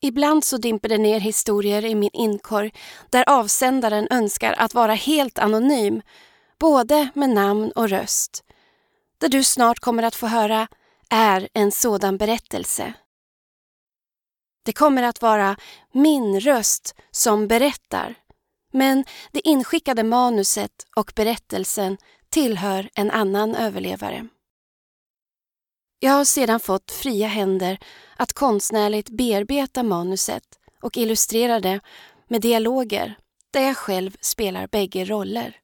[0.00, 2.72] Ibland så dimper det ner historier i min inkorg
[3.10, 6.02] där avsändaren önskar att vara helt anonym,
[6.58, 8.44] både med namn och röst.
[9.20, 10.68] Det du snart kommer att få höra
[11.10, 12.92] är en sådan berättelse.
[14.64, 15.56] Det kommer att vara
[15.92, 18.14] min röst som berättar,
[18.72, 21.96] men det inskickade manuset och berättelsen
[22.30, 24.28] tillhör en annan överlevare.
[26.00, 27.78] Jag har sedan fått fria händer
[28.16, 30.44] att konstnärligt bearbeta manuset
[30.82, 31.80] och illustrera det
[32.28, 33.18] med dialoger
[33.50, 35.56] där jag själv spelar bägge roller.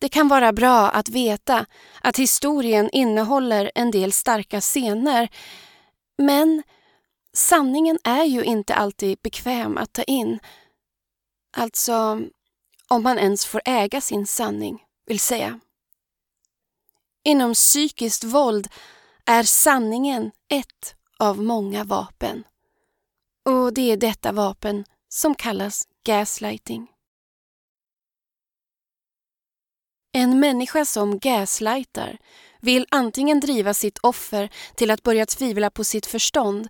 [0.00, 1.66] Det kan vara bra att veta
[2.00, 5.28] att historien innehåller en del starka scener
[6.18, 6.62] men
[7.36, 10.38] sanningen är ju inte alltid bekväm att ta in.
[11.56, 12.20] Alltså,
[12.88, 15.60] om man ens får äga sin sanning, vill säga.
[17.28, 18.68] Inom psykiskt våld
[19.26, 22.44] är sanningen ett av många vapen.
[23.44, 26.86] Och det är detta vapen som kallas gaslighting.
[30.12, 32.18] En människa som gaslightar
[32.60, 36.68] vill antingen driva sitt offer till att börja tvivla på sitt förstånd,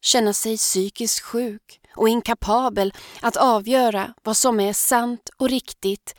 [0.00, 6.14] känna sig psykiskt sjuk och inkapabel att avgöra vad som är sant och riktigt,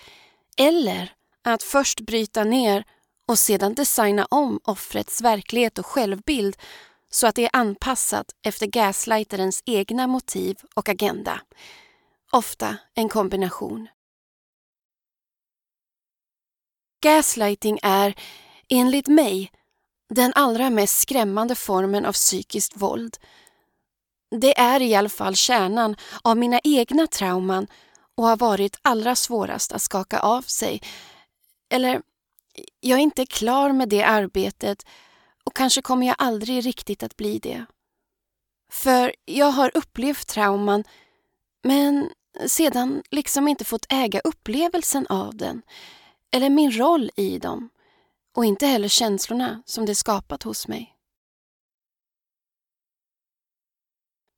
[0.58, 2.86] eller att först bryta ner
[3.32, 6.58] och sedan designa om offrets verklighet och självbild
[7.10, 11.42] så att det är anpassat efter gaslighterens egna motiv och agenda.
[12.32, 13.88] Ofta en kombination.
[17.04, 18.16] Gaslighting är,
[18.70, 19.52] enligt mig,
[20.10, 23.18] den allra mest skrämmande formen av psykiskt våld.
[24.42, 27.68] Det är i alla fall kärnan av mina egna trauman
[28.16, 30.82] och har varit allra svårast att skaka av sig.
[31.70, 32.02] Eller
[32.80, 34.86] jag är inte klar med det arbetet
[35.44, 37.66] och kanske kommer jag aldrig riktigt att bli det.
[38.72, 40.84] För jag har upplevt trauman
[41.64, 42.10] men
[42.48, 45.62] sedan liksom inte fått äga upplevelsen av den
[46.32, 47.70] eller min roll i dem
[48.36, 50.96] och inte heller känslorna som det skapat hos mig.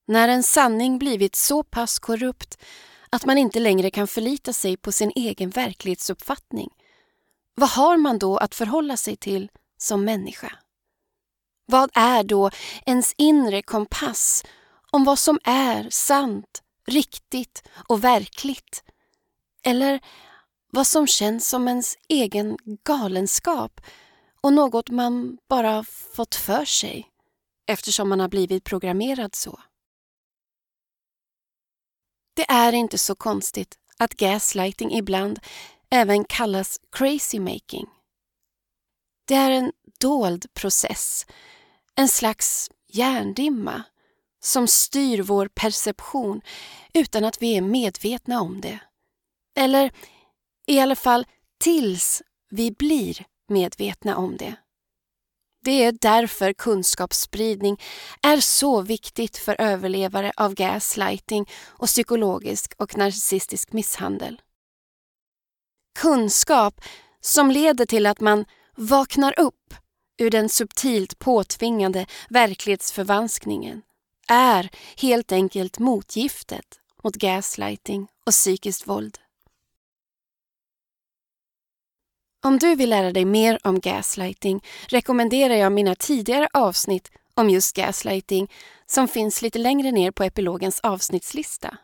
[0.08, 2.64] När en sanning blivit så pass korrupt
[3.10, 6.70] att man inte längre kan förlita sig på sin egen verklighetsuppfattning
[7.56, 10.52] vad har man då att förhålla sig till som människa?
[11.66, 12.50] Vad är då
[12.86, 14.44] ens inre kompass
[14.92, 18.84] om vad som är sant, riktigt och verkligt?
[19.64, 20.00] Eller
[20.72, 23.82] vad som känns som ens egen galenskap
[24.42, 25.84] och något man bara
[26.16, 27.10] fått för sig
[27.68, 29.60] eftersom man har blivit programmerad så.
[32.36, 35.40] Det är inte så konstigt att gaslighting ibland
[35.94, 37.88] även kallas crazy making.
[39.28, 41.26] Det är en dold process,
[41.96, 43.84] en slags hjärndimma
[44.44, 46.42] som styr vår perception
[46.94, 48.80] utan att vi är medvetna om det.
[49.56, 49.92] Eller
[50.68, 51.26] i alla fall
[51.60, 54.56] tills vi blir medvetna om det.
[55.66, 57.82] Det är därför kunskapsspridning
[58.22, 64.42] är så viktigt för överlevare av gaslighting och psykologisk och narcissistisk misshandel
[65.94, 66.82] kunskap
[67.22, 68.46] som leder till att man
[68.76, 69.74] vaknar upp
[70.18, 73.82] ur den subtilt påtvingade verklighetsförvanskningen
[74.28, 79.18] är helt enkelt motgiftet mot gaslighting och psykiskt våld.
[82.46, 87.76] Om du vill lära dig mer om gaslighting rekommenderar jag mina tidigare avsnitt om just
[87.76, 88.52] gaslighting
[88.86, 91.78] som finns lite längre ner på epilogens avsnittslista.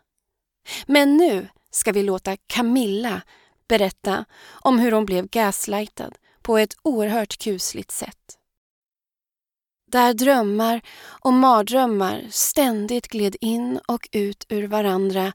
[0.86, 3.22] Men nu ska vi låta Camilla
[3.70, 8.16] berätta om hur hon blev gaslightad på ett oerhört kusligt sätt.
[9.90, 15.32] Där drömmar och mardrömmar ständigt gled in och ut ur varandra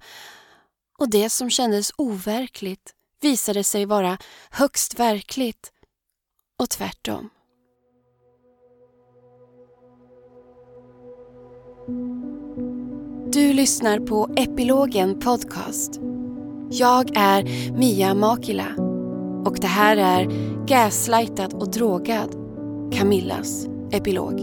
[0.98, 4.18] och det som kändes overkligt visade sig vara
[4.50, 5.72] högst verkligt
[6.60, 7.30] och tvärtom.
[13.32, 16.00] Du lyssnar på Epilogen Podcast
[16.70, 18.68] jag är Mia Makila
[19.46, 20.30] och det här är
[20.68, 22.36] Gaslightad och drogad,
[22.94, 24.40] Camillas epilog.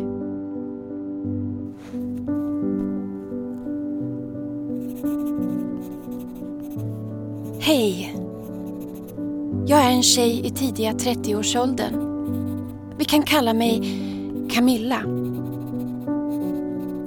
[7.61, 8.17] Hej!
[9.67, 11.95] Jag är en tjej i tidiga 30-årsåldern.
[12.99, 13.81] Vi kan kalla mig
[14.51, 15.03] Camilla.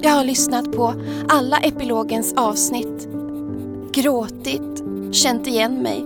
[0.02, 0.94] Jag har lyssnat på
[1.28, 3.08] alla epilogens avsnitt,
[3.94, 4.85] gråtit
[5.16, 6.06] känt igen mig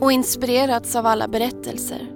[0.00, 2.10] och inspirerats av alla berättelser.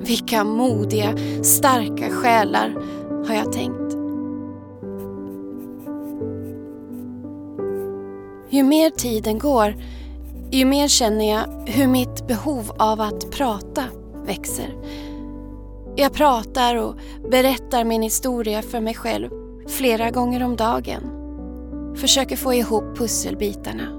[0.00, 2.76] Vilka modiga, starka själar,
[3.26, 3.94] har jag tänkt.
[8.50, 9.74] Ju mer tiden går,
[10.50, 13.84] ju mer känner jag hur mitt behov av att prata
[14.26, 14.74] växer.
[15.96, 16.94] Jag pratar och
[17.30, 19.30] berättar min historia för mig själv
[19.66, 21.02] flera gånger om dagen.
[21.96, 23.97] Försöker få ihop pusselbitarna.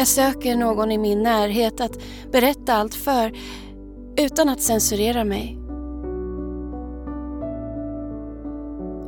[0.00, 2.02] Jag söker någon i min närhet att
[2.32, 3.32] berätta allt för
[4.16, 5.58] utan att censurera mig.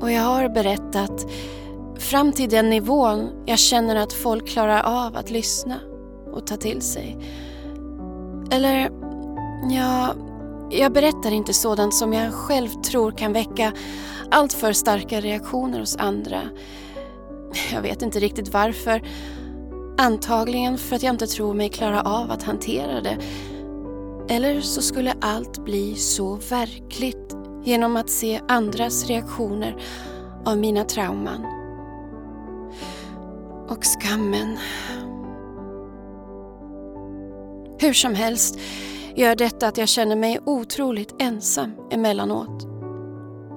[0.00, 1.26] Och jag har berättat
[1.98, 5.80] fram till den nivån jag känner att folk klarar av att lyssna
[6.32, 7.18] och ta till sig.
[8.50, 8.90] Eller,
[9.70, 10.14] ja,
[10.70, 13.72] jag berättar inte sådant som jag själv tror kan väcka
[14.30, 16.40] allt för starka reaktioner hos andra.
[17.72, 19.02] Jag vet inte riktigt varför.
[19.98, 23.18] Antagligen för att jag inte tror mig klara av att hantera det.
[24.28, 29.82] Eller så skulle allt bli så verkligt genom att se andras reaktioner
[30.44, 31.46] av mina trauman.
[33.68, 34.58] Och skammen.
[37.78, 38.58] Hur som helst
[39.16, 42.66] gör detta att jag känner mig otroligt ensam emellanåt.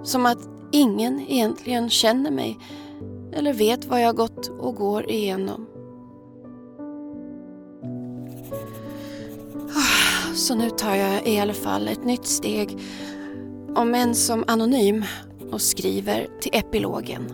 [0.03, 2.59] Som att ingen egentligen känner mig
[3.33, 5.67] eller vet vad jag gått och går igenom.
[10.35, 12.79] Så nu tar jag i alla fall ett nytt steg,
[13.75, 15.05] om än som anonym,
[15.51, 17.31] och skriver till epilogen.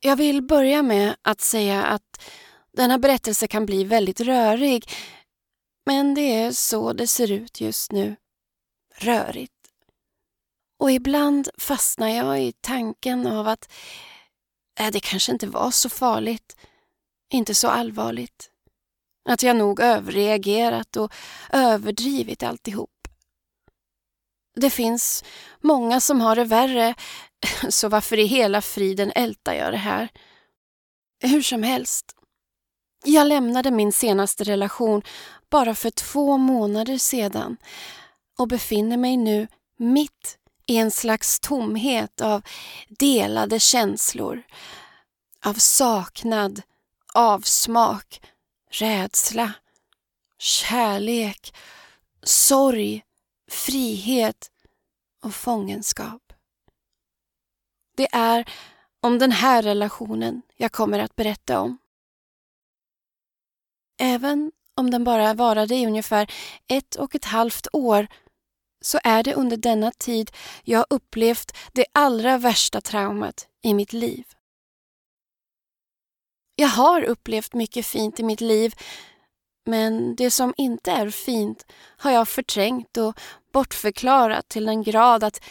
[0.00, 2.02] Jag vill börja med att säga att
[2.78, 4.90] denna berättelse kan bli väldigt rörig.
[5.86, 8.16] Men det är så det ser ut just nu.
[8.94, 9.52] Rörigt.
[10.78, 13.72] Och ibland fastnar jag i tanken av att
[14.80, 16.56] äh, det kanske inte var så farligt.
[17.32, 18.50] Inte så allvarligt.
[19.28, 21.12] Att jag nog överreagerat och
[21.50, 23.08] överdrivit alltihop.
[24.56, 25.24] Det finns
[25.60, 26.94] många som har det värre
[27.68, 30.08] så varför i hela friden ältar jag det här?
[31.22, 32.17] Hur som helst.
[33.04, 35.02] Jag lämnade min senaste relation
[35.50, 37.56] bara för två månader sedan
[38.38, 42.42] och befinner mig nu mitt i en slags tomhet av
[42.88, 44.42] delade känslor.
[45.44, 46.62] Av saknad,
[47.14, 48.20] avsmak,
[48.70, 49.52] rädsla,
[50.38, 51.54] kärlek,
[52.22, 53.04] sorg,
[53.50, 54.50] frihet
[55.22, 56.32] och fångenskap.
[57.96, 58.50] Det är
[59.00, 61.78] om den här relationen jag kommer att berätta om.
[63.98, 66.32] Även om den bara varade i ungefär
[66.66, 68.06] ett och ett halvt år
[68.80, 70.30] så är det under denna tid
[70.64, 74.24] jag upplevt det allra värsta traumat i mitt liv.
[76.54, 78.74] Jag har upplevt mycket fint i mitt liv
[79.64, 81.66] men det som inte är fint
[81.96, 83.20] har jag förträngt och
[83.52, 85.44] bortförklarat till den grad att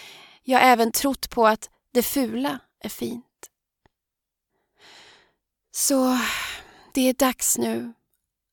[0.44, 3.25] jag även trott på att det fula är fint.
[5.71, 6.17] Så
[6.94, 7.94] det är dags nu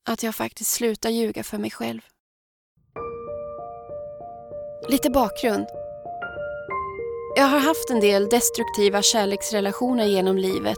[0.05, 2.01] att jag faktiskt slutar ljuga för mig själv.
[4.89, 5.65] Lite bakgrund.
[7.35, 10.77] Jag har haft en del destruktiva kärleksrelationer genom livet.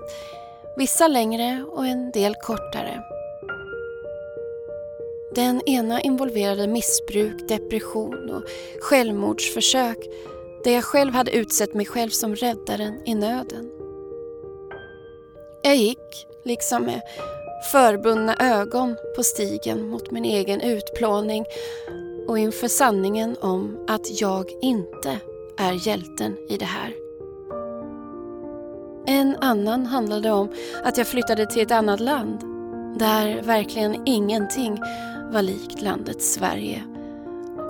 [0.77, 3.03] Vissa längre och en del kortare.
[5.35, 8.43] Den ena involverade missbruk, depression och
[8.81, 9.97] självmordsförsök
[10.63, 13.71] där jag själv hade utsett mig själv som räddaren i nöden.
[15.61, 17.01] Jag gick, liksom med
[17.71, 21.45] förbundna ögon på stigen mot min egen utplåning
[22.27, 25.19] och inför sanningen om att jag inte
[25.57, 26.93] är hjälten i det här.
[29.05, 30.49] En annan handlade om
[30.83, 32.39] att jag flyttade till ett annat land
[32.99, 34.77] där verkligen ingenting
[35.31, 36.83] var likt landet Sverige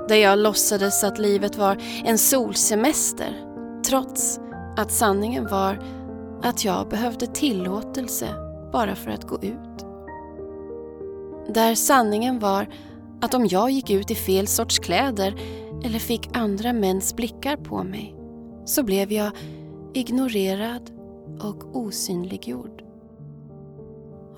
[0.07, 3.43] där jag låtsades att livet var en solsemester
[3.85, 4.39] trots
[4.77, 5.79] att sanningen var
[6.43, 9.85] att jag behövde tillåtelse bara för att gå ut.
[11.53, 12.67] Där sanningen var
[13.21, 15.35] att om jag gick ut i fel sorts kläder
[15.83, 18.15] eller fick andra mäns blickar på mig
[18.65, 19.31] så blev jag
[19.93, 20.91] ignorerad
[21.41, 22.83] och osynliggjord.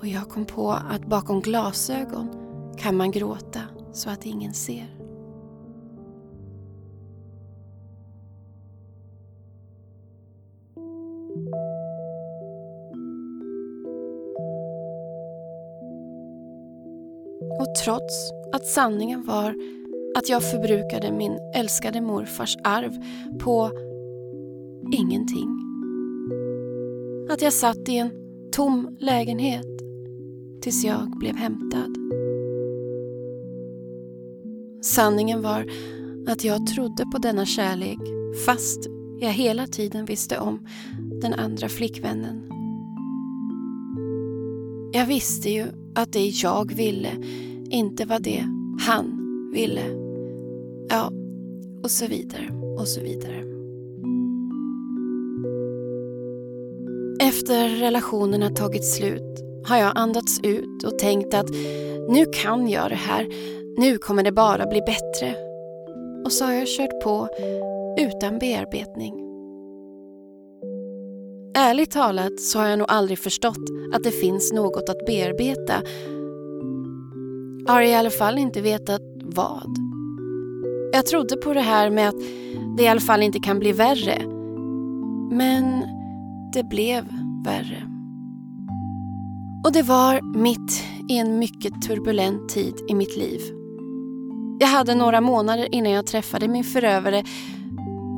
[0.00, 2.28] Och jag kom på att bakom glasögon
[2.78, 3.60] kan man gråta
[3.92, 4.99] så att ingen ser.
[17.60, 19.54] Och trots att sanningen var
[20.18, 22.92] att jag förbrukade min älskade morfars arv
[23.40, 23.70] på
[24.92, 25.48] ingenting
[27.30, 28.10] att jag satt i en
[28.52, 29.66] tom lägenhet
[30.60, 31.96] tills jag blev hämtad.
[34.82, 35.66] Sanningen var
[36.28, 37.98] att jag trodde på denna kärlek
[38.46, 38.86] fast
[39.20, 40.66] jag hela tiden visste om
[41.20, 42.50] den andra flickvännen.
[44.92, 47.10] Jag visste ju att det jag ville
[47.70, 48.44] inte var det
[48.80, 49.06] han
[49.52, 49.84] ville.
[50.88, 51.12] Ja,
[51.82, 53.44] och så vidare och så vidare.
[57.22, 61.50] Efter relationerna tagit slut har jag andats ut och tänkt att
[62.08, 63.26] nu kan jag det här,
[63.78, 65.34] nu kommer det bara bli bättre.
[66.24, 67.28] Och så har jag kört på
[67.98, 69.14] utan bearbetning.
[71.56, 75.82] Ärligt talat så har jag nog aldrig förstått att det finns något att bearbeta.
[77.66, 79.76] Har i alla fall inte vetat vad.
[80.92, 82.20] Jag trodde på det här med att
[82.76, 84.22] det i alla fall inte kan bli värre.
[85.30, 85.84] Men
[86.52, 87.04] det blev
[87.44, 87.86] värre.
[89.64, 93.40] Och det var mitt i en mycket turbulent tid i mitt liv.
[94.60, 97.24] Jag hade några månader innan jag träffade min förövare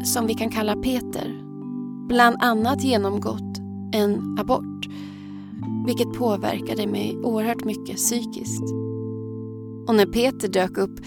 [0.04, 1.42] som vi kan kalla Peter
[2.08, 3.58] bland annat genomgått
[3.92, 4.88] en abort
[5.86, 8.91] vilket påverkade mig oerhört mycket psykiskt.
[9.88, 11.00] Och när Peter dök upp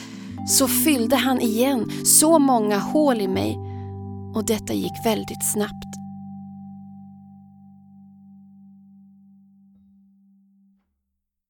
[0.48, 3.58] så fyllde han igen så många hål i mig
[4.36, 5.96] och detta gick väldigt snabbt.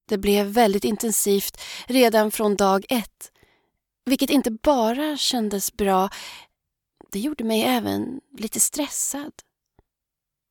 [0.09, 3.31] Det blev väldigt intensivt redan från dag ett,
[4.05, 6.09] vilket inte bara kändes bra,
[7.11, 9.31] det gjorde mig även lite stressad.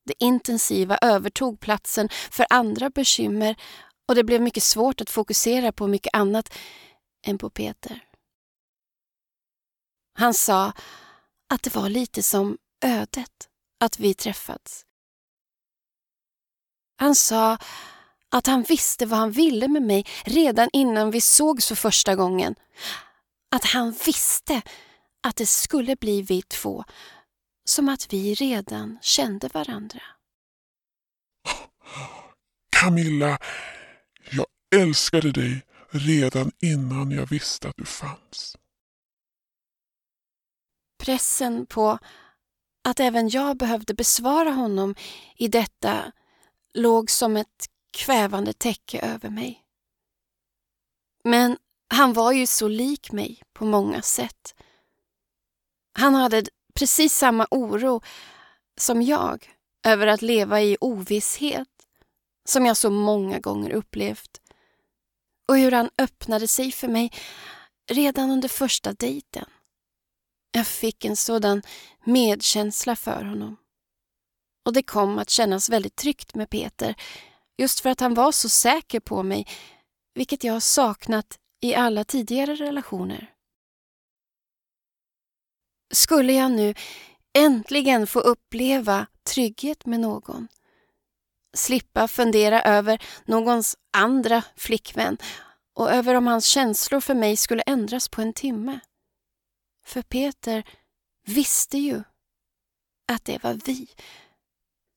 [0.06, 3.56] Det intensiva övertog platsen för andra bekymmer
[4.08, 6.54] och det blev mycket svårt att fokusera på mycket annat
[7.26, 8.04] än på Peter.
[10.18, 10.72] Han sa
[11.48, 13.48] att det var lite som ödet
[13.80, 14.86] att vi träffats.
[16.96, 17.58] Han sa
[18.30, 22.54] att han visste vad han ville med mig redan innan vi sågs för första gången.
[23.50, 24.62] Att han visste
[25.22, 26.84] att det skulle bli vi två,
[27.64, 30.02] som att vi redan kände varandra.
[32.76, 33.38] Camilla,
[34.80, 38.56] älskade dig redan innan jag visste att du fanns.
[40.98, 41.98] Pressen på
[42.84, 44.94] att även jag behövde besvara honom
[45.36, 46.12] i detta
[46.74, 47.66] låg som ett
[47.96, 49.64] kvävande täcke över mig.
[51.24, 51.56] Men
[51.88, 54.54] han var ju så lik mig på många sätt.
[55.98, 58.02] Han hade precis samma oro
[58.76, 59.50] som jag
[59.86, 61.68] över att leva i ovisshet
[62.48, 64.40] som jag så många gånger upplevt.
[65.48, 67.12] Och hur han öppnade sig för mig
[67.90, 69.48] redan under första dejten.
[70.52, 71.62] Jag fick en sådan
[72.04, 73.56] medkänsla för honom.
[74.66, 76.94] Och det kom att kännas väldigt tryggt med Peter
[77.58, 79.46] just för att han var så säker på mig,
[80.14, 83.34] vilket jag har saknat i alla tidigare relationer.
[85.94, 86.74] Skulle jag nu
[87.38, 90.48] äntligen få uppleva trygghet med någon?
[91.54, 95.18] Slippa fundera över någons andra flickvän
[95.74, 98.80] och över om hans känslor för mig skulle ändras på en timme.
[99.84, 100.64] För Peter
[101.26, 102.02] visste ju
[103.12, 103.88] att det var vi.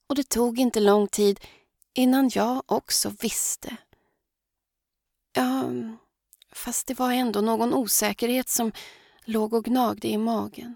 [0.09, 1.39] Och det tog inte lång tid
[1.93, 3.77] innan jag också visste.
[5.33, 5.71] Ja,
[6.51, 8.71] fast det var ändå någon osäkerhet som
[9.25, 10.75] låg och gnagde i magen.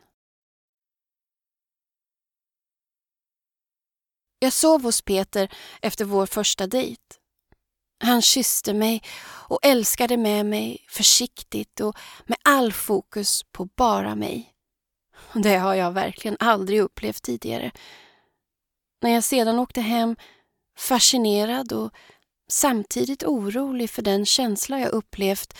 [4.44, 7.02] Jag sov hos Peter efter vår första dejt.
[8.04, 14.54] Han kysste mig och älskade med mig försiktigt och med all fokus på bara mig.
[15.34, 17.72] Det har jag verkligen aldrig upplevt tidigare.
[19.02, 20.16] När jag sedan åkte hem
[20.78, 21.92] fascinerad och
[22.52, 25.58] samtidigt orolig för den känsla jag upplevt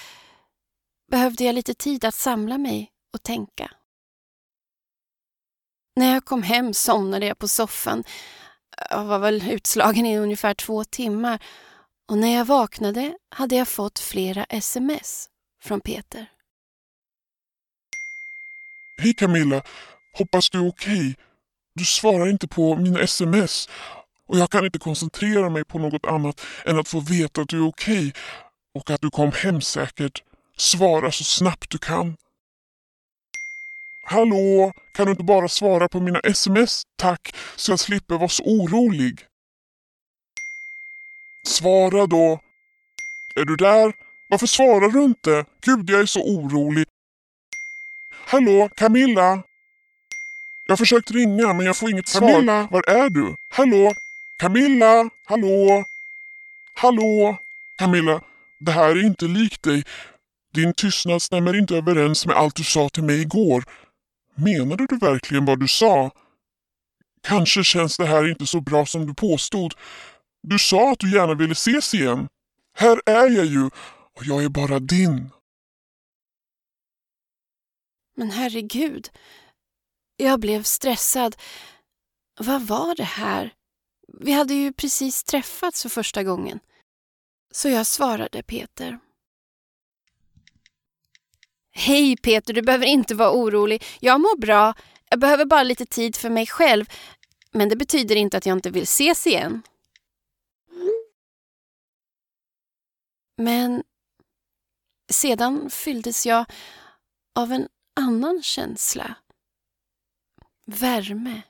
[1.12, 3.72] behövde jag lite tid att samla mig och tänka.
[5.96, 8.04] När jag kom hem somnade jag på soffan.
[8.90, 11.44] Jag var väl utslagen i ungefär två timmar
[12.08, 15.30] och när jag vaknade hade jag fått flera sms
[15.64, 16.26] från Peter.
[19.02, 19.62] Hej Camilla,
[20.18, 21.00] hoppas du är okej.
[21.00, 21.16] Okay.
[21.76, 23.70] Du svarar inte på mina sms
[24.28, 27.58] och jag kan inte koncentrera mig på något annat än att få veta att du
[27.58, 28.12] är okej okay
[28.76, 30.24] och att du kom hem säkert.
[30.58, 32.18] Svara så snabbt du kan.
[34.04, 38.44] Hallå, kan du inte bara svara på mina sms tack så jag slipper vara så
[38.44, 39.26] orolig?
[41.48, 42.40] Svara då.
[43.36, 43.94] Är du där?
[44.30, 45.46] Varför svarar du inte?
[45.62, 46.86] Gud, jag är så orolig.
[48.26, 49.44] Hallå, Camilla?
[50.66, 52.68] Jag har försökt ringa men jag får inget Camilla.
[52.68, 52.68] svar.
[52.72, 53.36] Var är du?
[53.54, 53.94] Hallå,
[54.38, 55.84] Camilla, hallå?
[56.74, 57.38] Hallå?
[57.78, 58.22] Camilla,
[58.60, 59.84] det här är inte likt dig.
[60.54, 63.64] Din tystnad stämmer inte överens med allt du sa till mig igår.
[64.36, 66.12] Menade du verkligen vad du sa?
[67.24, 69.74] Kanske känns det här inte så bra som du påstod.
[70.44, 72.28] Du sa att du gärna ville ses igen.
[72.74, 73.70] Här är jag ju
[74.16, 75.30] och jag är bara din.
[78.16, 79.10] Men herregud.
[80.18, 81.36] Jag blev stressad.
[82.40, 83.54] Vad var det här?
[84.20, 86.60] Vi hade ju precis träffats för första gången.
[87.52, 89.00] Så jag svarade Peter.
[91.72, 93.84] Hej Peter, du behöver inte vara orolig.
[94.00, 94.74] Jag mår bra.
[95.10, 96.86] Jag behöver bara lite tid för mig själv.
[97.52, 99.62] Men det betyder inte att jag inte vill ses igen.
[103.38, 103.84] Men
[105.12, 106.46] sedan fylldes jag
[107.36, 109.16] av en annan känsla.
[110.66, 111.42] Värme.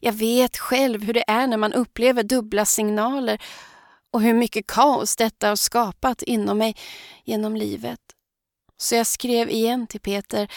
[0.00, 3.42] Jag vet själv hur det är när man upplever dubbla signaler
[4.10, 6.76] och hur mycket kaos detta har skapat inom mig
[7.24, 8.13] genom livet.
[8.76, 10.52] Så jag skrev igen till Peter,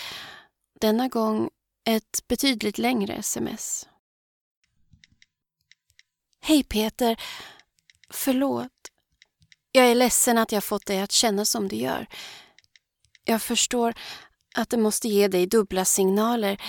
[0.80, 1.50] denna gång
[1.86, 3.88] ett betydligt längre sms.
[6.40, 7.22] Hej Peter,
[8.10, 8.72] förlåt.
[9.72, 12.08] Jag är ledsen att jag fått dig att känna som du gör.
[13.24, 13.94] Jag förstår
[14.56, 16.62] att det måste ge dig dubbla signaler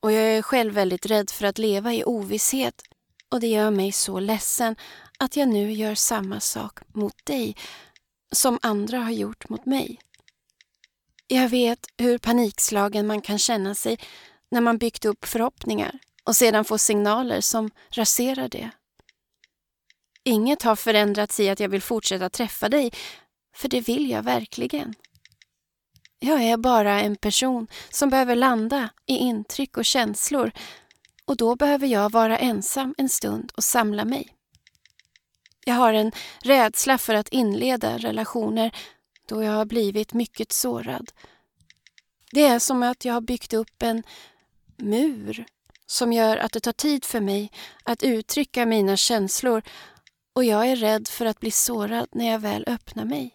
[0.00, 2.82] och jag är själv väldigt rädd för att leva i ovisshet
[3.28, 4.76] och det gör mig så ledsen
[5.18, 7.56] att jag nu gör samma sak mot dig
[8.32, 10.00] som andra har gjort mot mig.
[11.28, 13.98] Jag vet hur panikslagen man kan känna sig
[14.50, 18.70] när man byggt upp förhoppningar och sedan får signaler som raserar det.
[20.24, 22.92] Inget har förändrats i att jag vill fortsätta träffa dig,
[23.56, 24.94] för det vill jag verkligen.
[26.18, 30.50] Jag är bara en person som behöver landa i intryck och känslor
[31.24, 34.32] och då behöver jag vara ensam en stund och samla mig.
[35.64, 36.12] Jag har en
[36.42, 38.70] rädsla för att inleda relationer
[39.26, 41.12] då jag har blivit mycket sårad.
[42.32, 44.02] Det är som att jag har byggt upp en
[44.76, 45.46] mur
[45.86, 47.50] som gör att det tar tid för mig
[47.82, 49.62] att uttrycka mina känslor
[50.32, 53.34] och jag är rädd för att bli sårad när jag väl öppnar mig.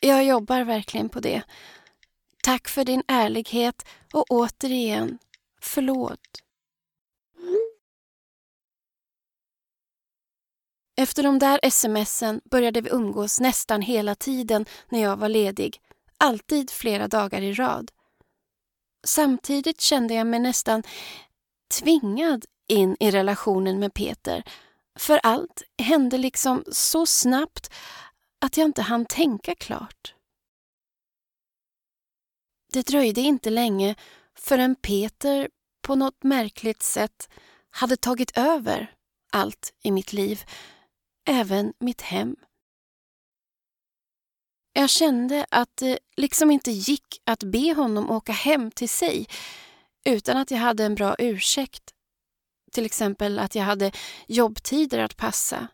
[0.00, 1.42] Jag jobbar verkligen på det.
[2.42, 5.18] Tack för din ärlighet och återigen,
[5.60, 6.42] förlåt.
[10.98, 15.80] Efter de där smsen började vi umgås nästan hela tiden när jag var ledig,
[16.18, 17.90] alltid flera dagar i rad.
[19.06, 20.82] Samtidigt kände jag mig nästan
[21.70, 24.42] tvingad in i relationen med Peter,
[24.98, 27.74] för allt hände liksom så snabbt
[28.40, 30.14] att jag inte hann tänka klart.
[32.72, 33.94] Det dröjde inte länge
[34.34, 35.48] förrän Peter
[35.82, 37.28] på något märkligt sätt
[37.70, 38.94] hade tagit över
[39.32, 40.44] allt i mitt liv,
[41.28, 42.36] även mitt hem.
[44.72, 49.26] Jag kände att det liksom inte gick att be honom åka hem till sig
[50.04, 51.82] utan att jag hade en bra ursäkt.
[52.72, 53.92] Till exempel att jag hade
[54.26, 55.68] jobbtider att passa.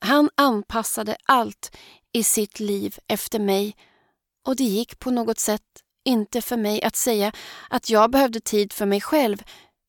[0.00, 1.76] Han anpassade allt
[2.12, 3.76] i sitt liv efter mig
[4.46, 7.32] och det gick på något sätt inte för mig att säga
[7.70, 9.42] att jag behövde tid för mig själv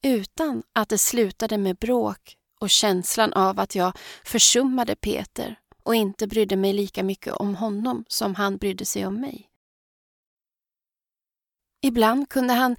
[0.04, 6.28] utan att det slutade med bråk och känslan av att jag försummade Peter och inte
[6.28, 9.50] brydde mig lika mycket om honom som han brydde sig om mig.
[11.82, 12.76] Ibland kunde han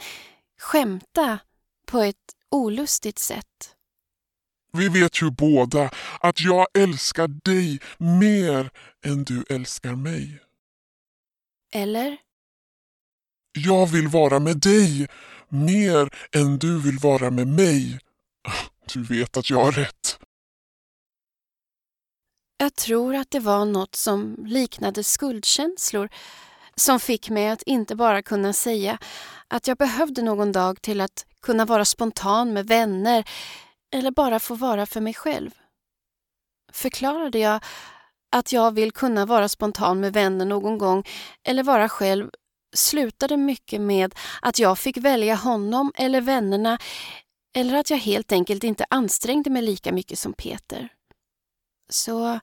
[0.61, 1.39] skämta
[1.87, 2.17] på ett
[2.51, 3.75] olustigt sätt.
[4.73, 8.71] Vi vet ju båda att jag älskar dig mer
[9.05, 10.41] än du älskar mig.
[11.73, 12.17] Eller?
[13.53, 15.09] Jag vill vara med dig
[15.49, 18.01] mer än du vill vara med mig.
[18.95, 20.19] Du vet att jag har rätt.
[22.59, 26.09] Jag tror att det var något som liknade skuldkänslor
[26.75, 28.99] som fick mig att inte bara kunna säga
[29.49, 33.25] att jag behövde någon dag till att kunna vara spontan med vänner
[33.95, 35.51] eller bara få vara för mig själv.
[36.73, 37.65] Förklarade jag
[38.37, 41.05] att jag vill kunna vara spontan med vänner någon gång
[41.45, 42.31] eller vara själv
[42.75, 46.79] slutade mycket med att jag fick välja honom eller vännerna
[47.57, 50.89] eller att jag helt enkelt inte ansträngde mig lika mycket som Peter.
[51.89, 52.41] Så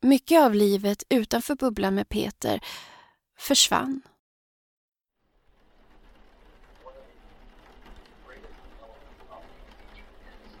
[0.00, 2.60] mycket av livet utanför bubblan med Peter
[3.38, 4.02] försvann.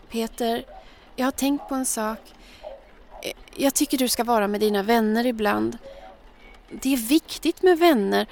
[0.08, 0.64] Peter,
[1.16, 2.34] jag har tänkt på en sak.
[3.56, 5.78] Jag tycker du ska vara med dina vänner ibland.
[6.70, 8.26] Det är viktigt med vänner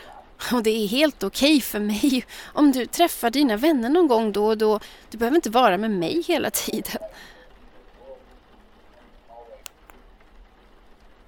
[0.53, 4.33] och det är helt okej okay för mig om du träffar dina vänner någon gång
[4.33, 4.81] då och då.
[5.11, 7.03] Du behöver inte vara med mig hela tiden.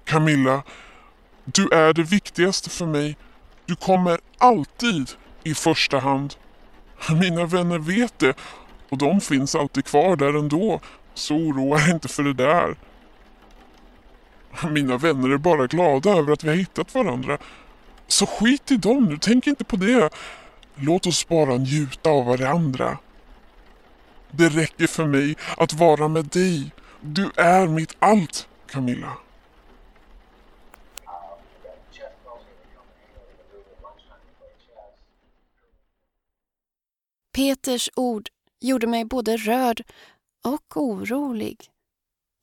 [0.03, 0.63] Camilla,
[1.45, 3.17] du är det viktigaste för mig.
[3.65, 5.11] Du kommer alltid
[5.43, 6.35] i första hand.
[7.21, 8.33] Mina vänner vet det
[8.89, 10.79] och de finns alltid kvar där ändå,
[11.13, 12.75] så oroa dig inte för det där.
[14.69, 17.37] Mina vänner är bara glada över att vi har hittat varandra.
[18.09, 20.09] Så skit i dem nu, tänk inte på det.
[20.75, 22.97] Låt oss bara njuta av varandra.
[24.31, 26.71] Det räcker för mig att vara med dig.
[27.01, 29.17] Du är mitt allt, Camilla.
[37.31, 39.83] Peters ord gjorde mig både rörd
[40.43, 41.69] och orolig.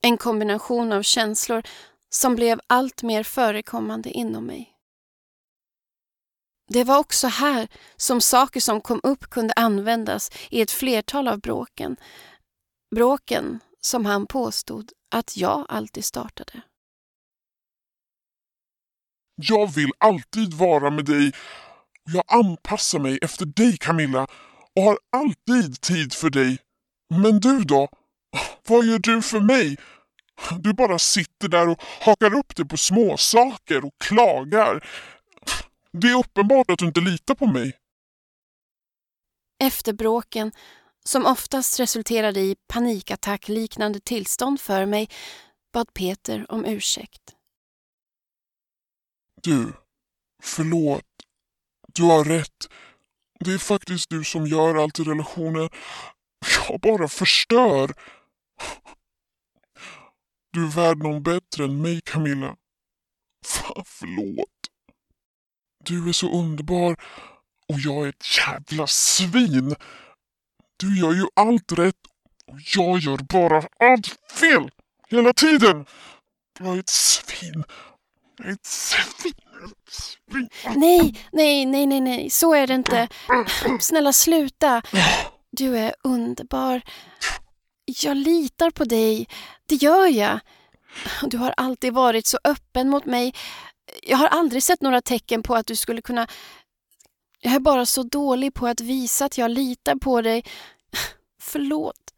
[0.01, 1.63] En kombination av känslor
[2.09, 4.76] som blev allt mer förekommande inom mig.
[6.67, 11.39] Det var också här som saker som kom upp kunde användas i ett flertal av
[11.39, 11.95] bråken.
[12.95, 16.61] Bråken som han påstod att jag alltid startade.
[19.35, 21.31] Jag vill alltid vara med dig.
[22.13, 24.27] Jag anpassar mig efter dig Camilla
[24.75, 26.57] och har alltid tid för dig.
[27.09, 27.87] Men du då?
[28.67, 29.77] Vad gör du för mig?
[30.59, 34.87] Du bara sitter där och hakar upp dig på småsaker och klagar.
[36.01, 37.77] Det är uppenbart att du inte litar på mig.
[39.59, 40.51] Efter bråken,
[41.05, 45.09] som oftast resulterade i panikattackliknande tillstånd för mig,
[45.73, 47.35] bad Peter om ursäkt.
[49.41, 49.73] Du,
[50.43, 51.05] förlåt.
[51.93, 52.69] Du har rätt.
[53.39, 55.69] Det är faktiskt du som gör allt i relationen.
[56.69, 57.93] Jag bara förstör.
[60.51, 62.55] Du är värd någon bättre än mig, Camilla.
[63.45, 64.66] Fan, förlåt.
[65.87, 66.95] Du är så underbar
[67.69, 69.75] och jag är ett jävla svin.
[70.77, 71.95] Du gör ju allt rätt
[72.47, 74.69] och jag gör bara allt fel.
[75.09, 75.85] Hela tiden.
[76.59, 77.63] Jag är ett svin.
[78.37, 79.33] Jag är ett svin.
[80.75, 83.07] Nej, nej, nej, nej, nej, så är det inte.
[83.79, 84.81] Snälla sluta.
[85.51, 86.81] Du är underbar.
[87.85, 89.27] Jag litar på dig.
[89.65, 90.39] Det gör jag.
[91.21, 93.33] Du har alltid varit så öppen mot mig.
[94.03, 96.27] Jag har aldrig sett några tecken på att du skulle kunna...
[97.39, 100.43] Jag är bara så dålig på att visa att jag litar på dig.
[101.41, 102.13] Förlåt.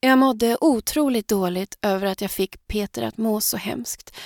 [0.00, 4.16] Jag mådde otroligt dåligt över att jag fick Peter att må så hemskt.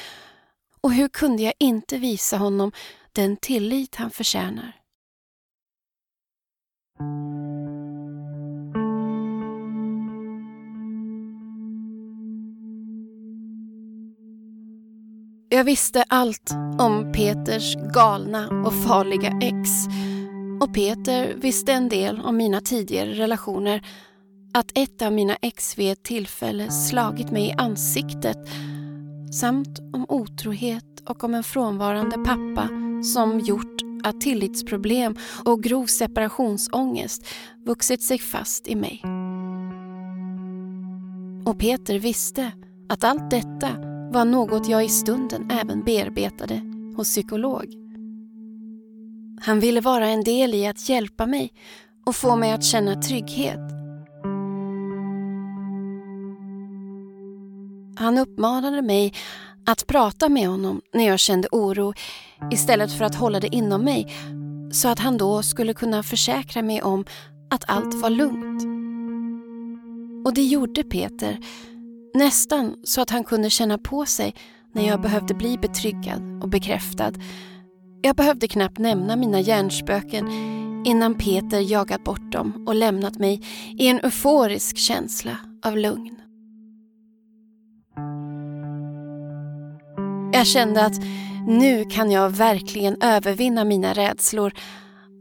[0.81, 2.72] Och hur kunde jag inte visa honom
[3.12, 4.83] den tillit han förtjänar?
[15.62, 19.70] Jag visste allt om Peters galna och farliga ex.
[20.61, 23.87] Och Peter visste en del om mina tidigare relationer.
[24.55, 28.37] Att ett av mina ex vid ett tillfälle slagit mig i ansiktet
[29.33, 32.68] samt om otrohet och om en frånvarande pappa
[33.14, 37.27] som gjort att tillitsproblem och grov separationsångest
[37.66, 39.03] vuxit sig fast i mig.
[41.46, 42.53] Och Peter visste
[42.88, 46.61] att allt detta var något jag i stunden även bearbetade
[46.96, 47.66] hos psykolog.
[49.40, 51.53] Han ville vara en del i att hjälpa mig
[52.07, 53.61] och få mig att känna trygghet.
[57.96, 59.14] Han uppmanade mig
[59.66, 61.92] att prata med honom när jag kände oro
[62.51, 64.14] istället för att hålla det inom mig
[64.72, 67.05] så att han då skulle kunna försäkra mig om
[67.51, 68.62] att allt var lugnt.
[70.27, 71.38] Och det gjorde Peter
[72.14, 74.35] Nästan så att han kunde känna på sig
[74.72, 77.12] när jag behövde bli betryggad och bekräftad.
[78.03, 80.29] Jag behövde knappt nämna mina hjärnspöken
[80.87, 83.42] innan Peter jagat bort dem och lämnat mig
[83.79, 86.18] i en euforisk känsla av lugn.
[90.33, 91.03] Jag kände att
[91.46, 94.53] nu kan jag verkligen övervinna mina rädslor.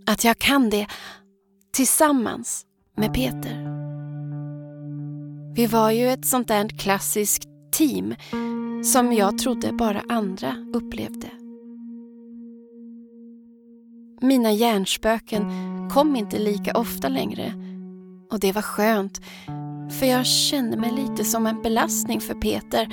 [0.05, 0.87] Att jag kan det
[1.73, 2.65] tillsammans
[2.97, 3.70] med Peter.
[5.55, 8.15] Vi var ju ett sånt där klassiskt team
[8.83, 11.27] som jag trodde bara andra upplevde.
[14.21, 15.43] Mina hjärnspöken
[15.89, 17.53] kom inte lika ofta längre
[18.31, 19.21] och det var skönt
[19.99, 22.87] för jag kände mig lite som en belastning för Peter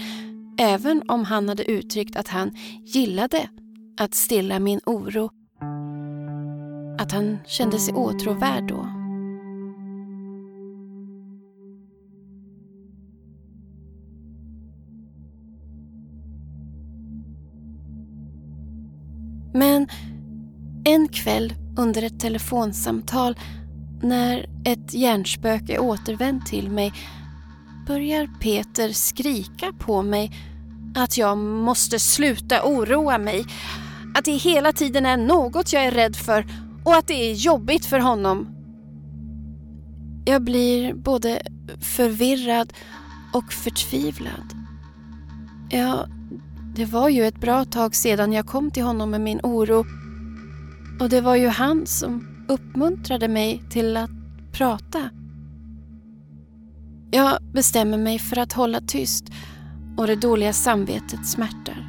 [0.59, 2.51] även om han hade uttryckt att han
[2.85, 3.49] gillade
[4.01, 5.31] att stilla min oro.
[6.99, 8.98] Att han kände sig åtråvärd då.
[20.89, 23.39] En kväll under ett telefonsamtal
[24.03, 26.93] när ett hjärnspöke återvänt till mig
[27.87, 30.33] börjar Peter skrika på mig
[30.95, 33.47] att jag måste sluta oroa mig.
[34.15, 36.47] Att det hela tiden är något jag är rädd för
[36.85, 38.49] och att det är jobbigt för honom.
[40.25, 41.43] Jag blir både
[41.81, 42.73] förvirrad
[43.33, 44.55] och förtvivlad.
[45.71, 46.07] Ja,
[46.75, 49.85] det var ju ett bra tag sedan jag kom till honom med min oro.
[51.01, 54.11] Och det var ju han som uppmuntrade mig till att
[54.53, 55.11] prata.
[57.11, 59.25] Jag bestämmer mig för att hålla tyst
[59.97, 61.89] och det dåliga samvetet smärtar.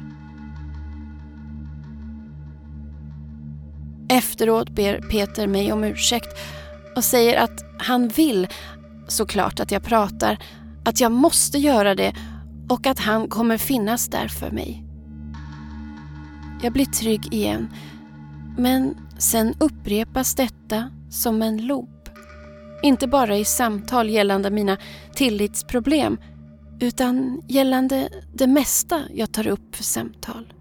[4.08, 6.38] Efteråt ber Peter mig om ursäkt
[6.96, 8.48] och säger att han vill
[9.08, 10.38] såklart att jag pratar,
[10.84, 12.14] att jag måste göra det
[12.68, 14.84] och att han kommer finnas där för mig.
[16.62, 17.68] Jag blir trygg igen,
[18.58, 22.08] men sen upprepas detta som en loop.
[22.82, 24.76] Inte bara i samtal gällande mina
[25.14, 26.18] tillitsproblem
[26.80, 30.52] utan gällande det mesta jag tar upp för samtal.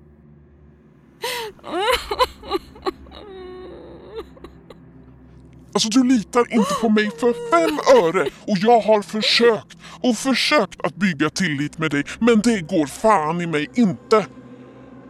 [5.73, 10.81] Alltså du litar inte på mig för fem öre och jag har försökt och försökt
[10.85, 14.25] att bygga tillit med dig men det går fan i mig inte.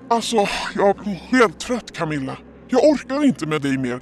[0.10, 2.38] Alltså, jag blir helt trött Camilla.
[2.70, 4.02] Jag orkar inte med dig mer.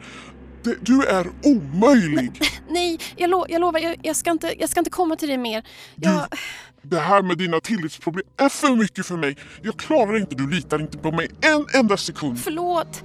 [0.82, 2.41] Du är omöjlig.
[2.69, 5.38] Nej, jag, lo jag lovar, jag, jag, ska inte, jag ska inte komma till dig
[5.38, 5.63] mer.
[5.95, 6.13] Jag...
[6.32, 6.38] Du,
[6.82, 9.38] det här med dina tillitsproblem är för mycket för mig.
[9.62, 12.39] Jag klarar inte, du litar inte på mig en enda sekund.
[12.39, 13.03] Förlåt.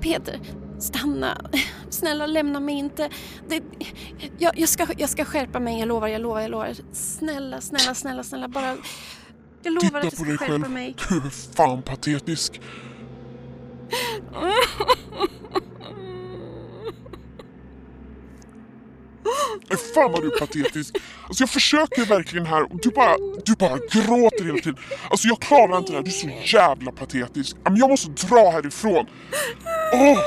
[0.00, 0.40] Peter,
[0.78, 1.50] stanna.
[1.90, 3.08] Snälla lämna mig inte.
[3.48, 3.62] Det,
[4.38, 6.74] jag, jag, ska, jag ska skärpa mig, jag lovar, jag lovar, jag lovar.
[6.92, 8.76] Snälla, snälla, snälla, snälla, bara...
[9.62, 10.70] Jag lovar Titta att jag ska på dig skärpa själv.
[10.70, 10.96] mig.
[11.08, 12.60] Du är fan patetisk.
[19.70, 20.96] Nej, fan vad du är patetisk.
[21.26, 24.76] Alltså jag försöker verkligen här och du bara, du bara gråter hela tiden.
[25.10, 27.56] Alltså jag klarar inte det här, du är så jävla patetisk.
[27.64, 29.06] Men jag måste dra härifrån.
[29.94, 30.18] Åh!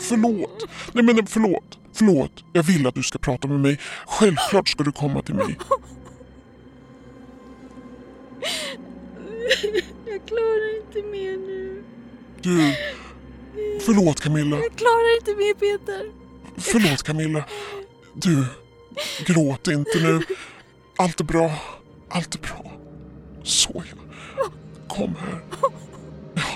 [0.00, 0.64] Förlåt.
[0.92, 1.78] Nej men förlåt.
[1.92, 2.44] Förlåt.
[2.52, 3.78] Jag vill att du ska prata med mig.
[4.06, 5.58] Självklart ska du komma till mig.
[10.06, 11.84] Jag klarar inte mer nu.
[12.40, 12.74] Du.
[13.80, 14.56] Förlåt Camilla.
[14.56, 16.12] Jag klarar inte mer Peter.
[16.56, 17.44] Förlåt Camilla.
[18.14, 18.44] Du.
[19.26, 20.20] Gråt inte nu.
[20.96, 21.50] Allt är bra.
[22.08, 22.72] Allt är bra.
[23.42, 23.94] Såja.
[24.88, 25.40] Kom här.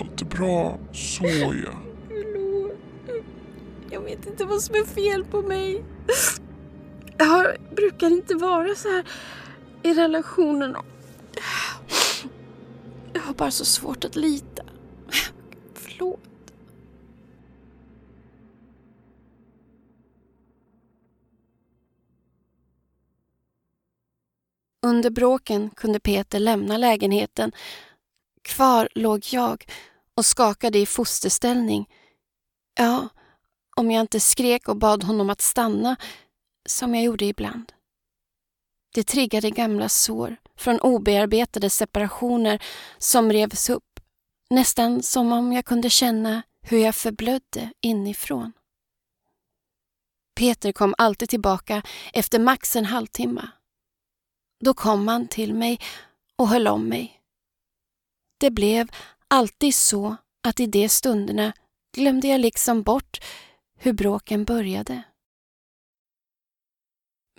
[0.01, 0.79] Allt är bra.
[0.93, 1.75] Såja.
[2.09, 2.79] Förlåt.
[3.91, 5.85] Jag vet inte vad som är fel på mig.
[7.19, 9.05] Jag brukar inte vara så här
[9.83, 10.77] i relationen.
[13.15, 14.63] Jag har bara så svårt att lita.
[15.75, 16.21] Förlåt.
[24.83, 27.53] Under bråken kunde Peter lämna lägenheten.
[28.43, 29.65] Kvar låg jag
[30.15, 31.89] och skakade i fosterställning.
[32.75, 33.09] Ja,
[33.77, 35.97] om jag inte skrek och bad honom att stanna,
[36.67, 37.73] som jag gjorde ibland.
[38.95, 42.63] Det triggade gamla sår från obearbetade separationer
[42.99, 44.01] som revs upp,
[44.51, 48.53] nästan som om jag kunde känna hur jag förblödde inifrån.
[50.35, 53.49] Peter kom alltid tillbaka efter max en halvtimme.
[54.65, 55.81] Då kom han till mig
[56.37, 57.21] och höll om mig.
[58.41, 58.91] Det blev
[59.29, 61.53] alltid så att i de stunderna
[61.95, 63.25] glömde jag liksom bort
[63.79, 65.03] hur bråken började.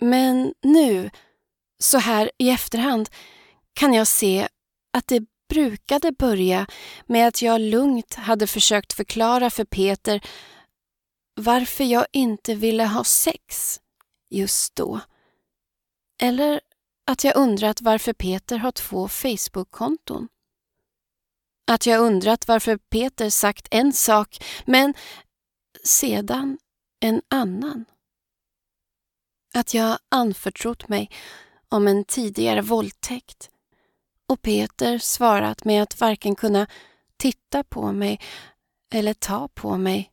[0.00, 1.10] Men nu,
[1.78, 3.08] så här i efterhand,
[3.72, 4.48] kan jag se
[4.92, 6.66] att det brukade börja
[7.06, 10.20] med att jag lugnt hade försökt förklara för Peter
[11.40, 13.80] varför jag inte ville ha sex
[14.30, 15.00] just då.
[16.22, 16.60] Eller
[17.06, 20.28] att jag undrat varför Peter har två Facebook-konton.
[21.70, 24.94] Att jag undrat varför Peter sagt en sak men
[25.84, 26.58] sedan
[27.00, 27.84] en annan.
[29.54, 31.10] Att jag anförtrott mig
[31.68, 33.50] om en tidigare våldtäkt
[34.26, 36.66] och Peter svarat med att varken kunna
[37.16, 38.20] titta på mig
[38.92, 40.12] eller ta på mig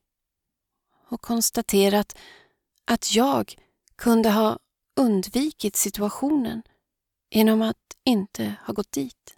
[1.10, 2.18] och konstaterat
[2.86, 3.56] att jag
[3.96, 4.60] kunde ha
[4.96, 6.64] undvikit situationen
[7.30, 9.38] genom att inte ha gått dit.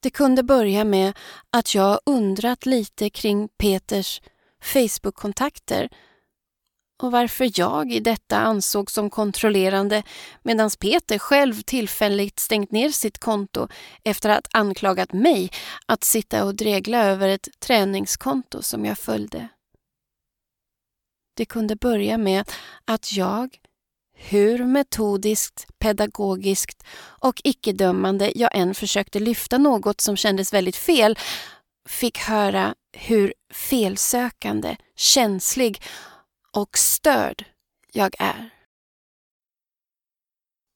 [0.00, 1.18] Det kunde börja med
[1.50, 4.22] att jag undrat lite kring Peters
[4.60, 5.88] Facebook-kontakter
[7.02, 10.02] och varför jag i detta ansågs som kontrollerande
[10.42, 13.68] medan Peter själv tillfälligt stängt ner sitt konto
[14.04, 15.50] efter att anklagat mig
[15.86, 19.48] att sitta och dregla över ett träningskonto som jag följde.
[21.36, 22.50] Det kunde börja med
[22.84, 23.58] att jag,
[24.14, 31.18] hur metodiskt, pedagogiskt och icke-dömande jag än försökte lyfta något som kändes väldigt fel,
[31.88, 35.82] fick höra hur felsökande, känslig
[36.56, 37.44] och störd
[37.92, 38.50] jag är.